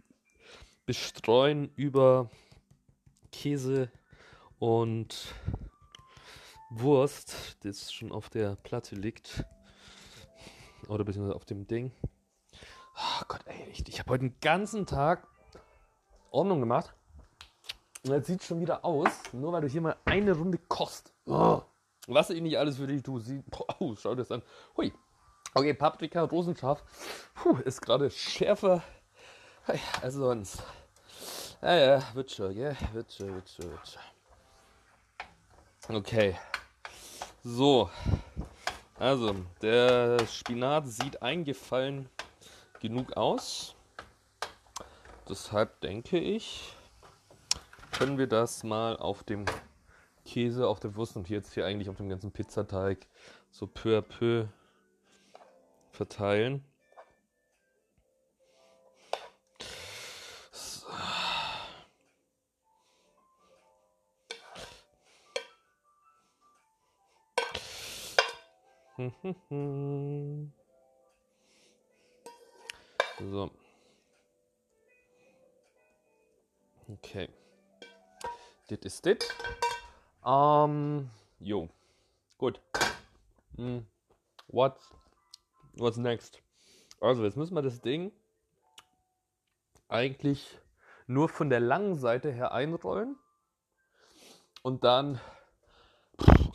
bestreuen 0.89 1.71
über 1.77 2.31
Käse 3.31 3.91
und 4.59 5.35
Wurst, 6.71 7.59
das 7.63 7.93
schon 7.93 8.11
auf 8.11 8.31
der 8.31 8.57
Platte 8.57 8.95
liegt. 8.95 9.45
Oder 10.89 11.05
beziehungsweise 11.05 11.37
auf 11.37 11.45
dem 11.45 11.67
Ding. 11.67 11.93
Oh 12.97 13.23
Gott, 13.29 13.43
ey, 13.45 13.69
echt. 13.69 13.91
Ich 13.91 13.99
habe 13.99 14.13
heute 14.13 14.31
den 14.31 14.41
ganzen 14.41 14.87
Tag 14.87 15.29
Ordnung 16.31 16.61
gemacht. 16.61 16.95
Und 18.07 18.13
jetzt 18.13 18.29
sieht 18.29 18.43
schon 18.43 18.63
wieder 18.63 18.83
aus, 18.83 19.11
nur 19.35 19.53
weil 19.53 19.61
du 19.61 19.69
hier 19.69 19.83
mal 19.83 19.97
eine 20.07 20.33
Runde 20.33 20.57
kochst. 20.57 21.13
Oh, 21.27 21.61
was 22.07 22.31
ich 22.31 22.41
nicht 22.41 22.57
alles 22.57 22.79
für 22.79 22.87
dich 22.87 23.03
tue. 23.03 23.23
Oh, 23.79 23.95
schau 23.95 24.15
dir 24.15 24.23
das 24.23 24.33
an. 24.33 24.43
Hui. 24.79 24.91
Okay, 25.53 25.75
Paprika, 25.75 26.23
Rosenscharf. 26.23 26.83
Puh, 27.35 27.59
ist 27.59 27.83
gerade 27.83 28.09
schärfer 28.09 28.83
als 30.01 30.15
sonst. 30.15 30.63
Ja, 31.61 31.75
ja, 31.75 32.15
wird 32.15 32.31
schon, 32.31 32.55
gell? 32.55 32.77
Wird 32.93 33.13
schon, 33.13 33.35
wird 33.35 33.51
schon, 33.51 33.71
wird 33.71 33.89
schon. 33.89 35.97
Okay. 35.97 36.39
So. 37.43 37.91
Also, 38.97 39.35
der 39.61 40.25
Spinat 40.27 40.87
sieht 40.87 41.21
eingefallen 41.21 42.09
genug 42.81 43.17
aus. 43.17 43.75
Deshalb 45.29 45.81
denke 45.81 46.19
ich, 46.19 46.77
können 47.91 48.19
wir 48.19 48.29
das 48.29 48.63
mal 48.63 48.97
auf 48.97 49.25
dem 49.25 49.45
Käse, 50.25 50.69
auf 50.69 50.79
der 50.79 50.95
Wurst 50.95 51.17
und 51.17 51.29
jetzt 51.29 51.55
hier 51.55 51.67
eigentlich 51.67 51.91
auf 51.91 51.97
dem 51.97 52.09
ganzen 52.09 52.31
Pizzateig 52.31 53.09
so 53.51 53.67
peu 53.67 53.99
à 53.99 54.03
peu 54.03 54.47
verteilen. 55.91 56.65
so. 73.21 73.51
Okay. 76.89 77.29
Das 78.69 78.79
ist 78.81 79.07
das. 79.07 79.19
Ähm, 80.27 81.09
jo. 81.39 81.69
Gut. 82.39 82.61
Hm. 83.57 83.87
What's, 84.49 84.93
what's 85.75 85.97
next? 85.97 86.43
Also, 87.01 87.23
jetzt 87.25 87.37
müssen 87.37 87.55
wir 87.55 87.63
das 87.63 87.81
Ding 87.81 88.11
eigentlich 89.89 90.59
nur 91.07 91.29
von 91.29 91.51
der 91.51 91.61
langen 91.61 91.95
Seite 91.95 92.33
her 92.33 92.51
einrollen 92.53 93.17
und 94.63 94.83
dann 94.83 95.21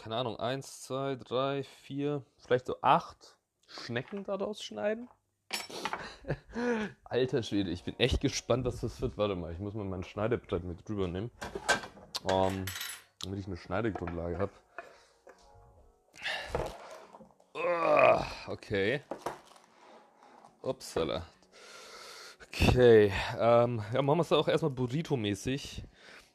keine 0.04 0.18
Ahnung, 0.18 0.38
eins, 0.38 0.82
zwei, 0.82 1.16
drei, 1.16 1.64
vier, 1.64 2.24
vielleicht 2.38 2.66
so 2.66 2.76
acht 2.82 3.38
Schnecken 3.68 4.26
daraus 4.26 4.62
schneiden. 4.62 5.08
Alter 7.06 7.42
Schwede, 7.42 7.70
ich 7.70 7.86
bin 7.86 7.98
echt 8.00 8.20
gespannt, 8.20 8.66
was 8.66 8.82
das 8.82 9.00
wird. 9.00 9.18
Warte 9.18 9.36
mal, 9.36 9.54
ich 9.54 9.60
muss 9.60 9.74
mal 9.76 9.86
mein 9.86 10.04
Schneidebrett 10.04 10.66
mit 10.66 10.88
drüber 10.88 11.08
nehmen. 11.08 11.32
Um, 12.24 12.66
damit 13.22 13.40
ich 13.40 13.48
eine 13.48 13.56
Schneidegrundlage 13.56 14.40
habe. 14.40 14.52
okay. 18.48 19.02
Upsala. 20.62 21.26
Okay. 22.48 23.10
Ähm, 23.40 23.82
ja, 23.94 24.02
machen 24.02 24.18
wir 24.18 24.22
es 24.24 24.34
auch 24.34 24.50
erstmal 24.50 24.72
Burrito-mäßig. 24.72 25.84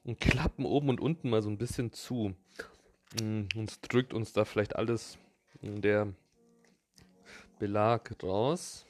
Und 0.04 0.18
klappen 0.18 0.64
oben 0.64 0.88
und 0.88 1.00
unten 1.00 1.28
mal 1.28 1.42
so 1.42 1.50
ein 1.50 1.58
bisschen 1.58 1.92
zu. 1.92 2.34
Mm, 3.20 3.42
uns 3.56 3.80
drückt 3.80 4.12
uns 4.12 4.32
da 4.32 4.44
vielleicht 4.44 4.76
alles 4.76 5.18
der 5.62 6.12
Belag 7.58 8.14
raus. 8.22 8.84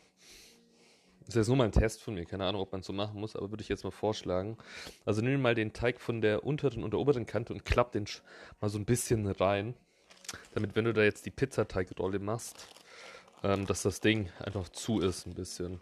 Das 1.21 1.29
ist 1.29 1.35
jetzt 1.37 1.49
nur 1.49 1.57
mal 1.59 1.65
ein 1.65 1.73
Test 1.73 2.03
von 2.03 2.15
mir, 2.15 2.25
keine 2.25 2.47
Ahnung, 2.47 2.63
ob 2.63 2.73
man 2.73 2.83
so 2.83 2.93
machen 2.95 3.21
muss, 3.21 3.37
aber 3.37 3.51
würde 3.51 3.63
ich 3.63 3.69
jetzt 3.69 3.85
mal 3.85 3.91
vorschlagen. 3.91 4.57
Also 5.05 5.21
nimm 5.21 5.43
mal 5.43 5.55
den 5.55 5.75
Teig 5.75 6.01
von 6.01 6.23
der 6.23 6.45
unteren 6.45 6.83
und 6.83 6.93
der 6.93 7.01
oberen 7.01 7.27
Kante 7.27 7.53
und 7.53 7.67
klapp 7.67 7.93
den 7.93 8.07
mal 8.61 8.71
so 8.71 8.79
ein 8.79 8.87
bisschen 8.87 9.27
rein. 9.27 9.75
Damit, 10.55 10.75
wenn 10.75 10.87
du 10.87 10.95
da 10.95 11.03
jetzt 11.03 11.27
die 11.27 11.31
Pizzateigrolle 11.31 12.19
machst, 12.19 12.69
ähm, 13.43 13.67
dass 13.67 13.83
das 13.83 14.01
Ding 14.01 14.31
einfach 14.39 14.69
zu 14.71 15.01
ist 15.01 15.27
ein 15.27 15.35
bisschen. 15.35 15.81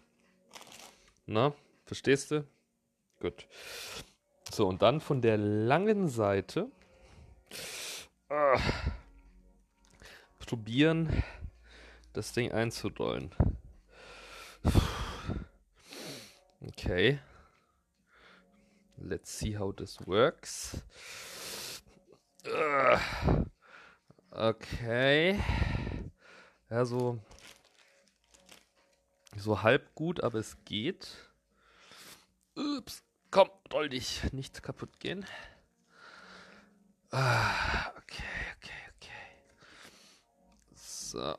Na, 1.26 1.54
verstehst 1.84 2.32
du? 2.32 2.44
Gut. 3.20 3.46
So, 4.52 4.66
und 4.66 4.82
dann 4.82 5.00
von 5.00 5.22
der 5.22 5.36
langen 5.36 6.08
Seite 6.08 6.70
äh, 8.28 8.58
probieren, 10.38 11.22
das 12.12 12.32
Ding 12.32 12.52
einzurollen. 12.52 13.30
Okay. 16.60 17.20
Let's 18.98 19.38
see 19.38 19.56
how 19.56 19.72
this 19.72 19.98
works. 20.06 20.82
Uh, 22.46 22.98
okay. 24.30 25.40
Ja, 26.70 26.84
so. 26.84 27.18
So 29.36 29.62
halb 29.62 29.94
gut, 29.94 30.22
aber 30.22 30.38
es 30.38 30.56
geht. 30.64 31.08
Ups. 32.54 33.02
Komm, 33.30 33.50
roll 33.72 33.90
dich. 33.90 34.32
Nicht 34.32 34.62
kaputt 34.62 34.98
gehen. 34.98 35.26
Ah, 37.10 37.92
okay, 38.16 38.24
okay, 38.58 38.72
okay. 38.96 39.10
So. 40.74 41.36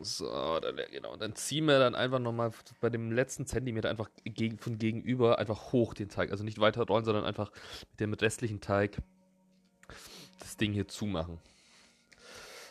So, 0.00 0.58
dann, 0.60 0.76
genau. 0.90 1.16
Dann 1.16 1.36
ziehen 1.36 1.66
wir 1.66 1.78
dann 1.78 1.94
einfach 1.94 2.18
nochmal 2.18 2.50
bei 2.80 2.90
dem 2.90 3.12
letzten 3.12 3.46
Zentimeter 3.46 3.88
einfach 3.88 4.10
gegen, 4.24 4.58
von 4.58 4.78
gegenüber 4.78 5.38
einfach 5.38 5.72
hoch 5.72 5.94
den 5.94 6.08
Teig. 6.08 6.30
Also 6.32 6.42
nicht 6.42 6.58
weiter 6.58 6.84
rollen, 6.84 7.04
sondern 7.04 7.24
einfach 7.24 7.52
mit 7.90 8.00
dem 8.00 8.12
restlichen 8.12 8.60
Teig 8.60 8.98
das 10.40 10.56
Ding 10.56 10.72
hier 10.72 10.88
zumachen. 10.88 11.38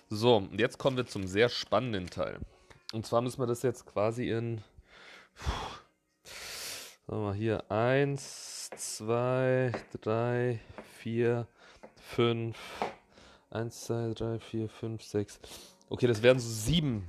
So, 0.09 0.37
und 0.37 0.59
jetzt 0.59 0.77
kommen 0.77 0.97
wir 0.97 1.05
zum 1.05 1.25
sehr 1.25 1.49
spannenden 1.49 2.07
Teil. 2.07 2.39
Und 2.91 3.05
zwar 3.05 3.21
müssen 3.21 3.41
wir 3.41 3.47
das 3.47 3.63
jetzt 3.63 3.85
quasi 3.85 4.29
in. 4.29 4.61
Sagen 7.07 7.19
wir 7.19 7.29
mal 7.29 7.33
hier. 7.33 7.71
1, 7.71 8.52
2, 8.75 9.71
3, 10.01 10.59
4, 10.99 11.47
5. 11.95 12.57
1, 13.51 13.85
2, 13.85 14.13
3, 14.13 14.39
4, 14.39 14.69
5, 14.69 15.03
6. 15.03 15.39
Okay, 15.89 16.07
das 16.07 16.23
wären 16.23 16.39
so 16.39 16.49
sieben, 16.49 17.07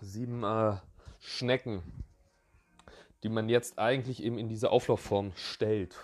sieben 0.00 0.42
äh, 0.42 0.76
Schnecken, 1.20 1.82
die 3.22 3.28
man 3.28 3.48
jetzt 3.48 3.78
eigentlich 3.78 4.22
eben 4.22 4.38
in 4.38 4.48
diese 4.48 4.70
Auflaufform 4.70 5.32
stellt. 5.36 5.94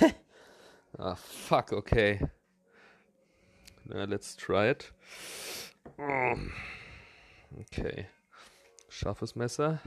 ah, 0.98 1.16
fuck, 1.16 1.72
okay. 1.72 2.20
Na, 3.84 4.04
let's 4.04 4.36
try 4.36 4.70
it. 4.70 4.92
Okay. 7.60 8.06
Scharfes 8.88 9.34
Messer 9.34 9.80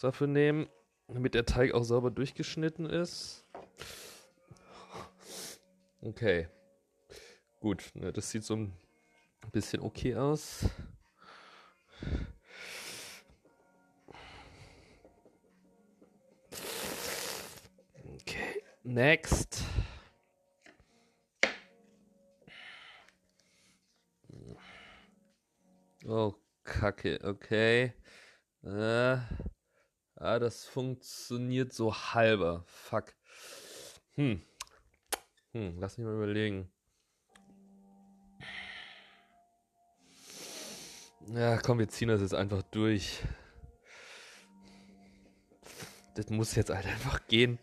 dafür 0.00 0.26
nehmen, 0.26 0.68
damit 1.14 1.34
der 1.34 1.46
Teig 1.46 1.72
auch 1.72 1.84
sauber 1.84 2.10
durchgeschnitten 2.10 2.86
ist. 2.86 3.44
Okay. 6.00 6.48
Gut, 7.60 7.92
ne, 7.94 8.12
das 8.12 8.30
sieht 8.30 8.44
so 8.44 8.56
ein 8.56 8.72
bisschen 9.52 9.80
okay 9.82 10.16
aus. 10.16 10.68
Okay, 18.04 18.62
next. 18.82 19.62
Oh, 26.04 26.34
Kacke, 26.64 27.20
okay. 27.22 27.92
Äh, 28.64 29.18
ah, 30.22 30.38
das 30.38 30.64
funktioniert 30.64 31.72
so 31.72 31.94
halber. 31.94 32.64
Fuck. 32.66 33.14
Hm. 34.14 34.42
Hm, 35.52 35.76
lass 35.78 35.98
mich 35.98 36.06
mal 36.06 36.14
überlegen. 36.14 36.70
Ja, 41.28 41.58
komm, 41.58 41.78
wir 41.78 41.88
ziehen 41.88 42.08
das 42.08 42.20
jetzt 42.20 42.34
einfach 42.34 42.62
durch. 42.62 43.22
Das 46.14 46.28
muss 46.30 46.54
jetzt 46.54 46.70
halt 46.70 46.86
einfach 46.86 47.26
gehen. 47.26 47.58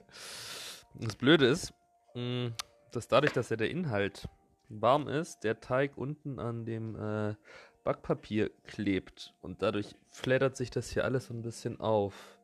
Das 0.95 1.15
Blöde 1.15 1.47
ist, 1.47 1.73
hm, 2.13 2.53
dass 2.91 3.07
dadurch, 3.07 3.33
dass 3.33 3.49
ja 3.49 3.57
der 3.57 3.69
Inhalt 3.69 4.27
warm 4.69 5.07
ist, 5.07 5.43
der 5.43 5.59
Teig 5.59 5.97
unten 5.97 6.39
an 6.39 6.65
dem 6.65 6.95
äh, 6.95 7.35
Backpapier 7.83 8.49
klebt 8.65 9.33
und 9.41 9.61
dadurch 9.61 9.95
flattert 10.09 10.57
sich 10.57 10.69
das 10.69 10.89
hier 10.89 11.03
alles 11.05 11.27
so 11.27 11.33
ein 11.33 11.41
bisschen 11.41 11.79
auf. 11.79 12.38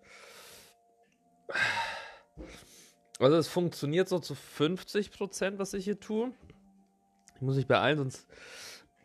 Also 3.20 3.38
es 3.38 3.48
funktioniert 3.48 4.10
so 4.10 4.20
zu 4.20 4.34
50%, 4.34 5.58
was 5.58 5.74
ich 5.74 5.86
hier 5.86 6.00
tue. 6.00 6.34
Ich 7.36 7.42
muss 7.42 7.56
mich 7.56 7.68
beeilen, 7.68 7.98
sonst 7.98 8.28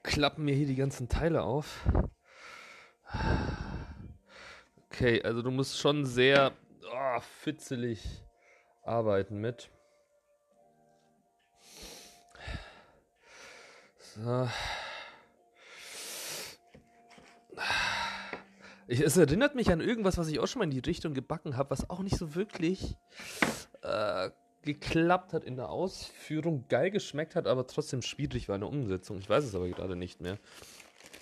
klappen 0.03 0.45
mir 0.45 0.55
hier 0.55 0.67
die 0.67 0.77
ganzen 0.77 1.09
Teile 1.09 1.43
auf. 1.43 1.87
Okay, 4.87 5.23
also 5.23 5.43
du 5.43 5.51
musst 5.51 5.79
schon 5.79 6.05
sehr 6.05 6.53
oh, 6.93 7.21
fitzelig 7.21 8.25
arbeiten 8.83 9.41
mit. 9.41 9.71
So. 14.15 14.49
Ich, 18.91 18.99
es 18.99 19.17
erinnert 19.17 19.55
mich 19.55 19.71
an 19.71 19.81
irgendwas, 19.81 20.19
was 20.19 20.27
ich 20.27 20.41
auch 20.41 20.49
schon 20.49 20.59
mal 20.59 20.65
in 20.65 20.73
die 20.73 20.81
Richtung 20.81 21.15
gebacken 21.15 21.57
habe, 21.57 21.71
was 21.71 21.89
auch 21.89 22.01
nicht 22.01 22.17
so 22.17 22.35
wirklich 22.35 22.97
äh, 23.83 24.31
geklappt 24.63 25.33
hat 25.33 25.45
in 25.45 25.55
der 25.55 25.69
Ausführung, 25.69 26.67
geil 26.69 26.91
geschmeckt 26.91 27.37
hat, 27.37 27.47
aber 27.47 27.69
trotzdem 27.69 28.03
schwierig 28.03 28.49
war 28.49 28.57
in 28.57 28.63
der 28.63 28.69
Umsetzung. 28.69 29.19
Ich 29.21 29.29
weiß 29.29 29.45
es 29.45 29.55
aber 29.55 29.69
gerade 29.69 29.95
nicht 29.95 30.21
mehr. 30.21 30.41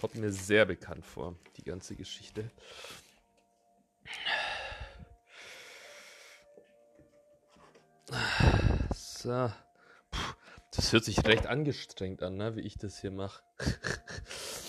Kommt 0.01 0.15
mir 0.15 0.33
sehr 0.33 0.65
bekannt 0.65 1.05
vor, 1.05 1.37
die 1.59 1.63
ganze 1.63 1.95
Geschichte. 1.95 2.51
So. 8.95 9.53
Puh, 10.11 10.33
das 10.75 10.95
hört 10.95 11.05
sich 11.05 11.23
recht 11.27 11.47
angestrengt 11.47 12.23
an, 12.23 12.39
ne, 12.39 12.57
wie 12.57 12.63
ich 12.63 12.79
das 12.79 12.99
hier 12.99 13.11
mache. 13.11 13.43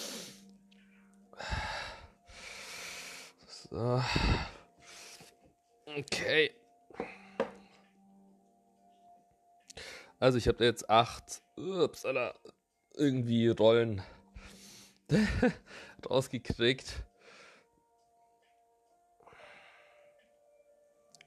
so. 3.69 4.01
Okay. 5.85 6.51
Also 10.19 10.37
ich 10.37 10.47
habe 10.47 10.65
jetzt 10.65 10.89
acht, 10.89 11.41
ups, 11.55 12.05
Alter, 12.05 12.35
irgendwie 12.95 13.47
Rollen 13.47 14.01
rausgekriegt. 16.09 17.03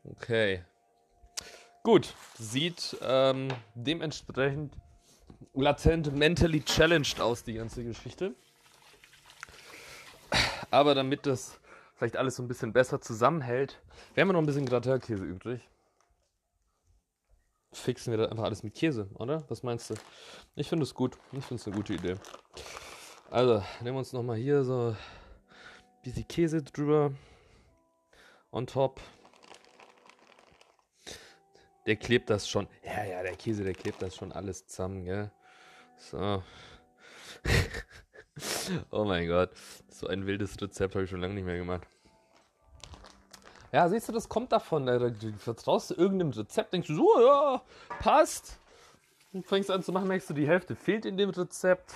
Okay. 0.05 0.64
Gut, 1.83 2.14
sieht 2.38 2.96
ähm, 3.02 3.48
dementsprechend 3.74 4.74
latent 5.55 6.12
mentally 6.14 6.62
challenged 6.62 7.20
aus, 7.20 7.44
die 7.44 7.55
ganze 7.55 7.83
Geschichte. 7.83 8.35
Aber 10.70 10.94
damit 10.94 11.26
das 11.26 11.59
vielleicht 12.02 12.16
alles 12.16 12.36
so 12.36 12.42
ein 12.42 12.48
bisschen 12.48 12.72
besser 12.72 13.00
zusammenhält, 13.00 13.80
wir 14.14 14.24
noch 14.24 14.40
ein 14.40 14.46
bisschen 14.46 14.66
Gratinkäse 14.66 15.24
übrig 15.24 15.60
fixen 17.72 18.12
wir 18.12 18.18
das 18.18 18.30
einfach 18.30 18.44
alles 18.44 18.62
mit 18.62 18.74
Käse, 18.74 19.08
oder? 19.14 19.44
Was 19.48 19.62
meinst 19.62 19.90
du? 19.90 19.94
Ich 20.54 20.68
finde 20.68 20.84
es 20.84 20.94
gut. 20.94 21.16
Ich 21.32 21.44
finde 21.44 21.60
es 21.60 21.66
eine 21.66 21.76
gute 21.76 21.94
Idee. 21.94 22.16
Also, 23.30 23.62
nehmen 23.80 23.96
wir 23.96 24.00
uns 24.00 24.12
nochmal 24.12 24.36
hier 24.36 24.62
so 24.62 24.90
ein 24.90 24.96
bisschen 26.02 26.28
Käse 26.28 26.62
drüber. 26.62 27.12
On 28.50 28.66
top. 28.66 29.00
Der 31.86 31.96
klebt 31.96 32.30
das 32.30 32.48
schon. 32.48 32.68
Ja, 32.84 33.04
ja, 33.04 33.22
der 33.22 33.36
Käse, 33.36 33.64
der 33.64 33.74
klebt 33.74 34.02
das 34.02 34.14
schon 34.14 34.32
alles 34.32 34.66
zusammen, 34.66 35.04
gell? 35.04 35.32
So. 35.96 36.42
oh 38.90 39.04
mein 39.04 39.28
Gott. 39.28 39.50
So 39.90 40.06
ein 40.06 40.26
wildes 40.26 40.60
Rezept 40.60 40.94
habe 40.94 41.04
ich 41.04 41.10
schon 41.10 41.20
lange 41.20 41.34
nicht 41.34 41.44
mehr 41.44 41.58
gemacht. 41.58 41.86
Ja, 43.72 43.88
siehst 43.88 44.08
du, 44.08 44.12
das 44.12 44.28
kommt 44.28 44.52
davon. 44.52 44.86
Du 44.86 45.32
vertraust 45.38 45.90
irgendeinem 45.92 46.30
Rezept, 46.30 46.74
denkst 46.74 46.88
du 46.88 46.94
so, 46.94 47.08
ja, 47.20 47.62
passt. 48.00 48.58
Und 49.32 49.46
fängst 49.46 49.70
an 49.70 49.82
zu 49.82 49.92
machen, 49.92 50.08
merkst 50.08 50.28
du, 50.28 50.34
die 50.34 50.46
Hälfte 50.46 50.74
fehlt 50.74 51.06
in 51.06 51.16
dem 51.16 51.30
Rezept. 51.30 51.94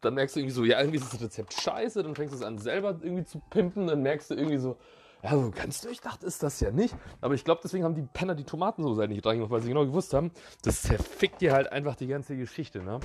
Dann 0.00 0.14
merkst 0.14 0.34
du 0.34 0.40
irgendwie 0.40 0.54
so, 0.54 0.64
ja, 0.64 0.80
irgendwie 0.80 0.98
ist 0.98 1.12
das 1.12 1.20
Rezept 1.20 1.52
scheiße. 1.52 2.02
Dann 2.02 2.14
fängst 2.14 2.32
du 2.32 2.38
es 2.38 2.42
an, 2.42 2.56
selber 2.58 2.98
irgendwie 3.02 3.24
zu 3.24 3.38
pimpen. 3.50 3.86
Dann 3.86 4.02
merkst 4.02 4.30
du 4.30 4.34
irgendwie 4.34 4.56
so, 4.56 4.78
ja, 5.22 5.30
so 5.38 5.50
ganz 5.50 5.82
durchdacht 5.82 6.22
ist 6.22 6.42
das 6.42 6.60
ja 6.60 6.70
nicht. 6.70 6.94
Aber 7.20 7.34
ich 7.34 7.44
glaube, 7.44 7.60
deswegen 7.62 7.84
haben 7.84 7.94
die 7.94 8.06
Penner 8.12 8.34
die 8.34 8.44
Tomatensoße 8.44 9.00
halt 9.00 9.10
nicht 9.10 9.24
reingemacht, 9.26 9.50
weil 9.50 9.60
sie 9.60 9.68
genau 9.68 9.84
gewusst 9.84 10.14
haben, 10.14 10.30
das 10.62 10.82
zerfickt 10.82 11.42
dir 11.42 11.52
halt 11.52 11.70
einfach 11.70 11.96
die 11.96 12.06
ganze 12.06 12.36
Geschichte, 12.36 12.82
ne? 12.82 13.00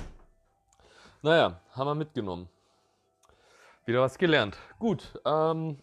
Naja, 1.22 1.60
haben 1.72 1.86
wir 1.86 1.94
mitgenommen. 1.94 2.48
Wieder 3.84 4.00
was 4.00 4.18
gelernt. 4.18 4.56
Gut. 4.78 5.20
Ähm, 5.24 5.78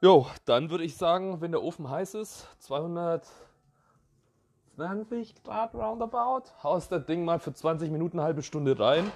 jo, 0.00 0.26
dann 0.44 0.70
würde 0.70 0.84
ich 0.84 0.96
sagen, 0.96 1.40
wenn 1.40 1.52
der 1.52 1.62
Ofen 1.62 1.90
heiß 1.90 2.14
ist, 2.14 2.48
220 2.60 5.42
Grad 5.42 5.74
roundabout, 5.74 6.44
haust 6.62 6.92
das 6.92 7.04
Ding 7.06 7.24
mal 7.24 7.38
für 7.38 7.52
20 7.52 7.90
Minuten, 7.90 8.18
eine 8.18 8.26
halbe 8.26 8.42
Stunde 8.42 8.78
rein. 8.78 9.10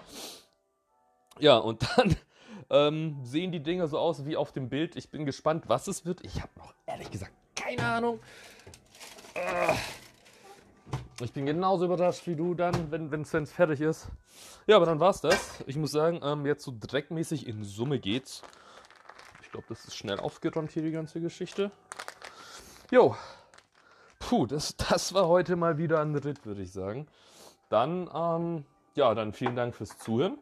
Ja, 1.39 1.59
und 1.59 1.87
dann 1.97 2.17
ähm, 2.71 3.19
sehen 3.23 3.53
die 3.53 3.63
Dinger 3.63 3.89
so 3.89 3.99
aus 3.99 4.25
wie 4.25 4.37
auf 4.37 4.53
dem 4.53 4.69
Bild. 4.69 4.97
Ich 4.97 5.11
bin 5.11 5.25
gespannt, 5.25 5.69
was 5.69 5.87
es 5.87 6.05
wird. 6.05 6.25
Ich 6.25 6.43
habe 6.43 6.53
noch 6.59 6.75
ehrlich 6.87 7.11
gesagt 7.11 7.33
keine 7.67 7.83
Ahnung. 7.83 8.21
Ich 11.23 11.33
bin 11.33 11.47
genauso 11.47 11.87
überrascht 11.87 12.27
wie 12.27 12.37
du 12.37 12.55
dann, 12.55 12.91
wenn 12.91 13.23
es 13.23 13.53
fertig 13.53 13.81
ist. 13.81 14.09
Ja, 14.67 14.77
aber 14.77 14.85
dann 14.85 15.01
war's 15.01 15.23
das. 15.23 15.65
Ich 15.67 15.77
muss 15.77 15.91
sagen, 15.91 16.21
ähm, 16.23 16.45
jetzt 16.45 16.63
so 16.63 16.75
dreckmäßig 16.79 17.47
in 17.47 17.65
Summe 17.65 17.99
geht's. 17.99 18.43
Ich 19.41 19.51
glaube, 19.51 19.67
das 19.71 19.87
ist 19.87 19.97
schnell 19.97 20.21
aufgeräumt 20.21 20.73
hier, 20.73 20.83
die 20.83 20.91
ganze 20.91 21.23
Geschichte. 21.23 21.71
Jo. 22.91 23.17
Puh, 24.19 24.47
das, 24.47 24.77
das 24.77 25.15
war 25.15 25.27
heute 25.27 25.57
mal 25.57 25.79
wieder 25.79 26.01
ein 26.01 26.15
Ritt, 26.15 26.45
würde 26.45 26.61
ich 26.61 26.73
sagen. 26.73 27.07
Dann, 27.71 28.11
ähm, 28.15 28.67
ja, 28.95 29.15
dann 29.15 29.33
vielen 29.33 29.57
Dank 29.57 29.75
fürs 29.75 29.97
Zuhören. 29.99 30.39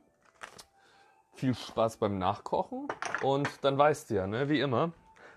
Viel 1.35 1.55
Spaß 1.55 1.99
beim 1.99 2.19
Nachkochen. 2.19 2.89
Und 3.23 3.49
dann 3.63 3.79
weißt 3.79 4.11
du 4.11 4.15
ja, 4.15 4.27
ne, 4.27 4.49
wie 4.49 4.61
immer, 4.61 4.93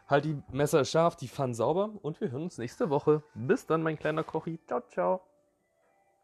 halt 0.07 0.25
die 0.25 0.41
Messer 0.51 0.83
scharf, 0.83 1.15
die 1.15 1.27
Pfannen 1.27 1.53
sauber 1.53 1.91
und 2.01 2.19
wir 2.21 2.31
hören 2.31 2.43
uns 2.43 2.57
nächste 2.57 2.89
Woche. 2.89 3.21
Bis 3.35 3.67
dann, 3.67 3.83
mein 3.83 3.99
kleiner 3.99 4.23
Kochi. 4.23 4.59
Ciao, 4.65 4.81
ciao. 4.89 5.26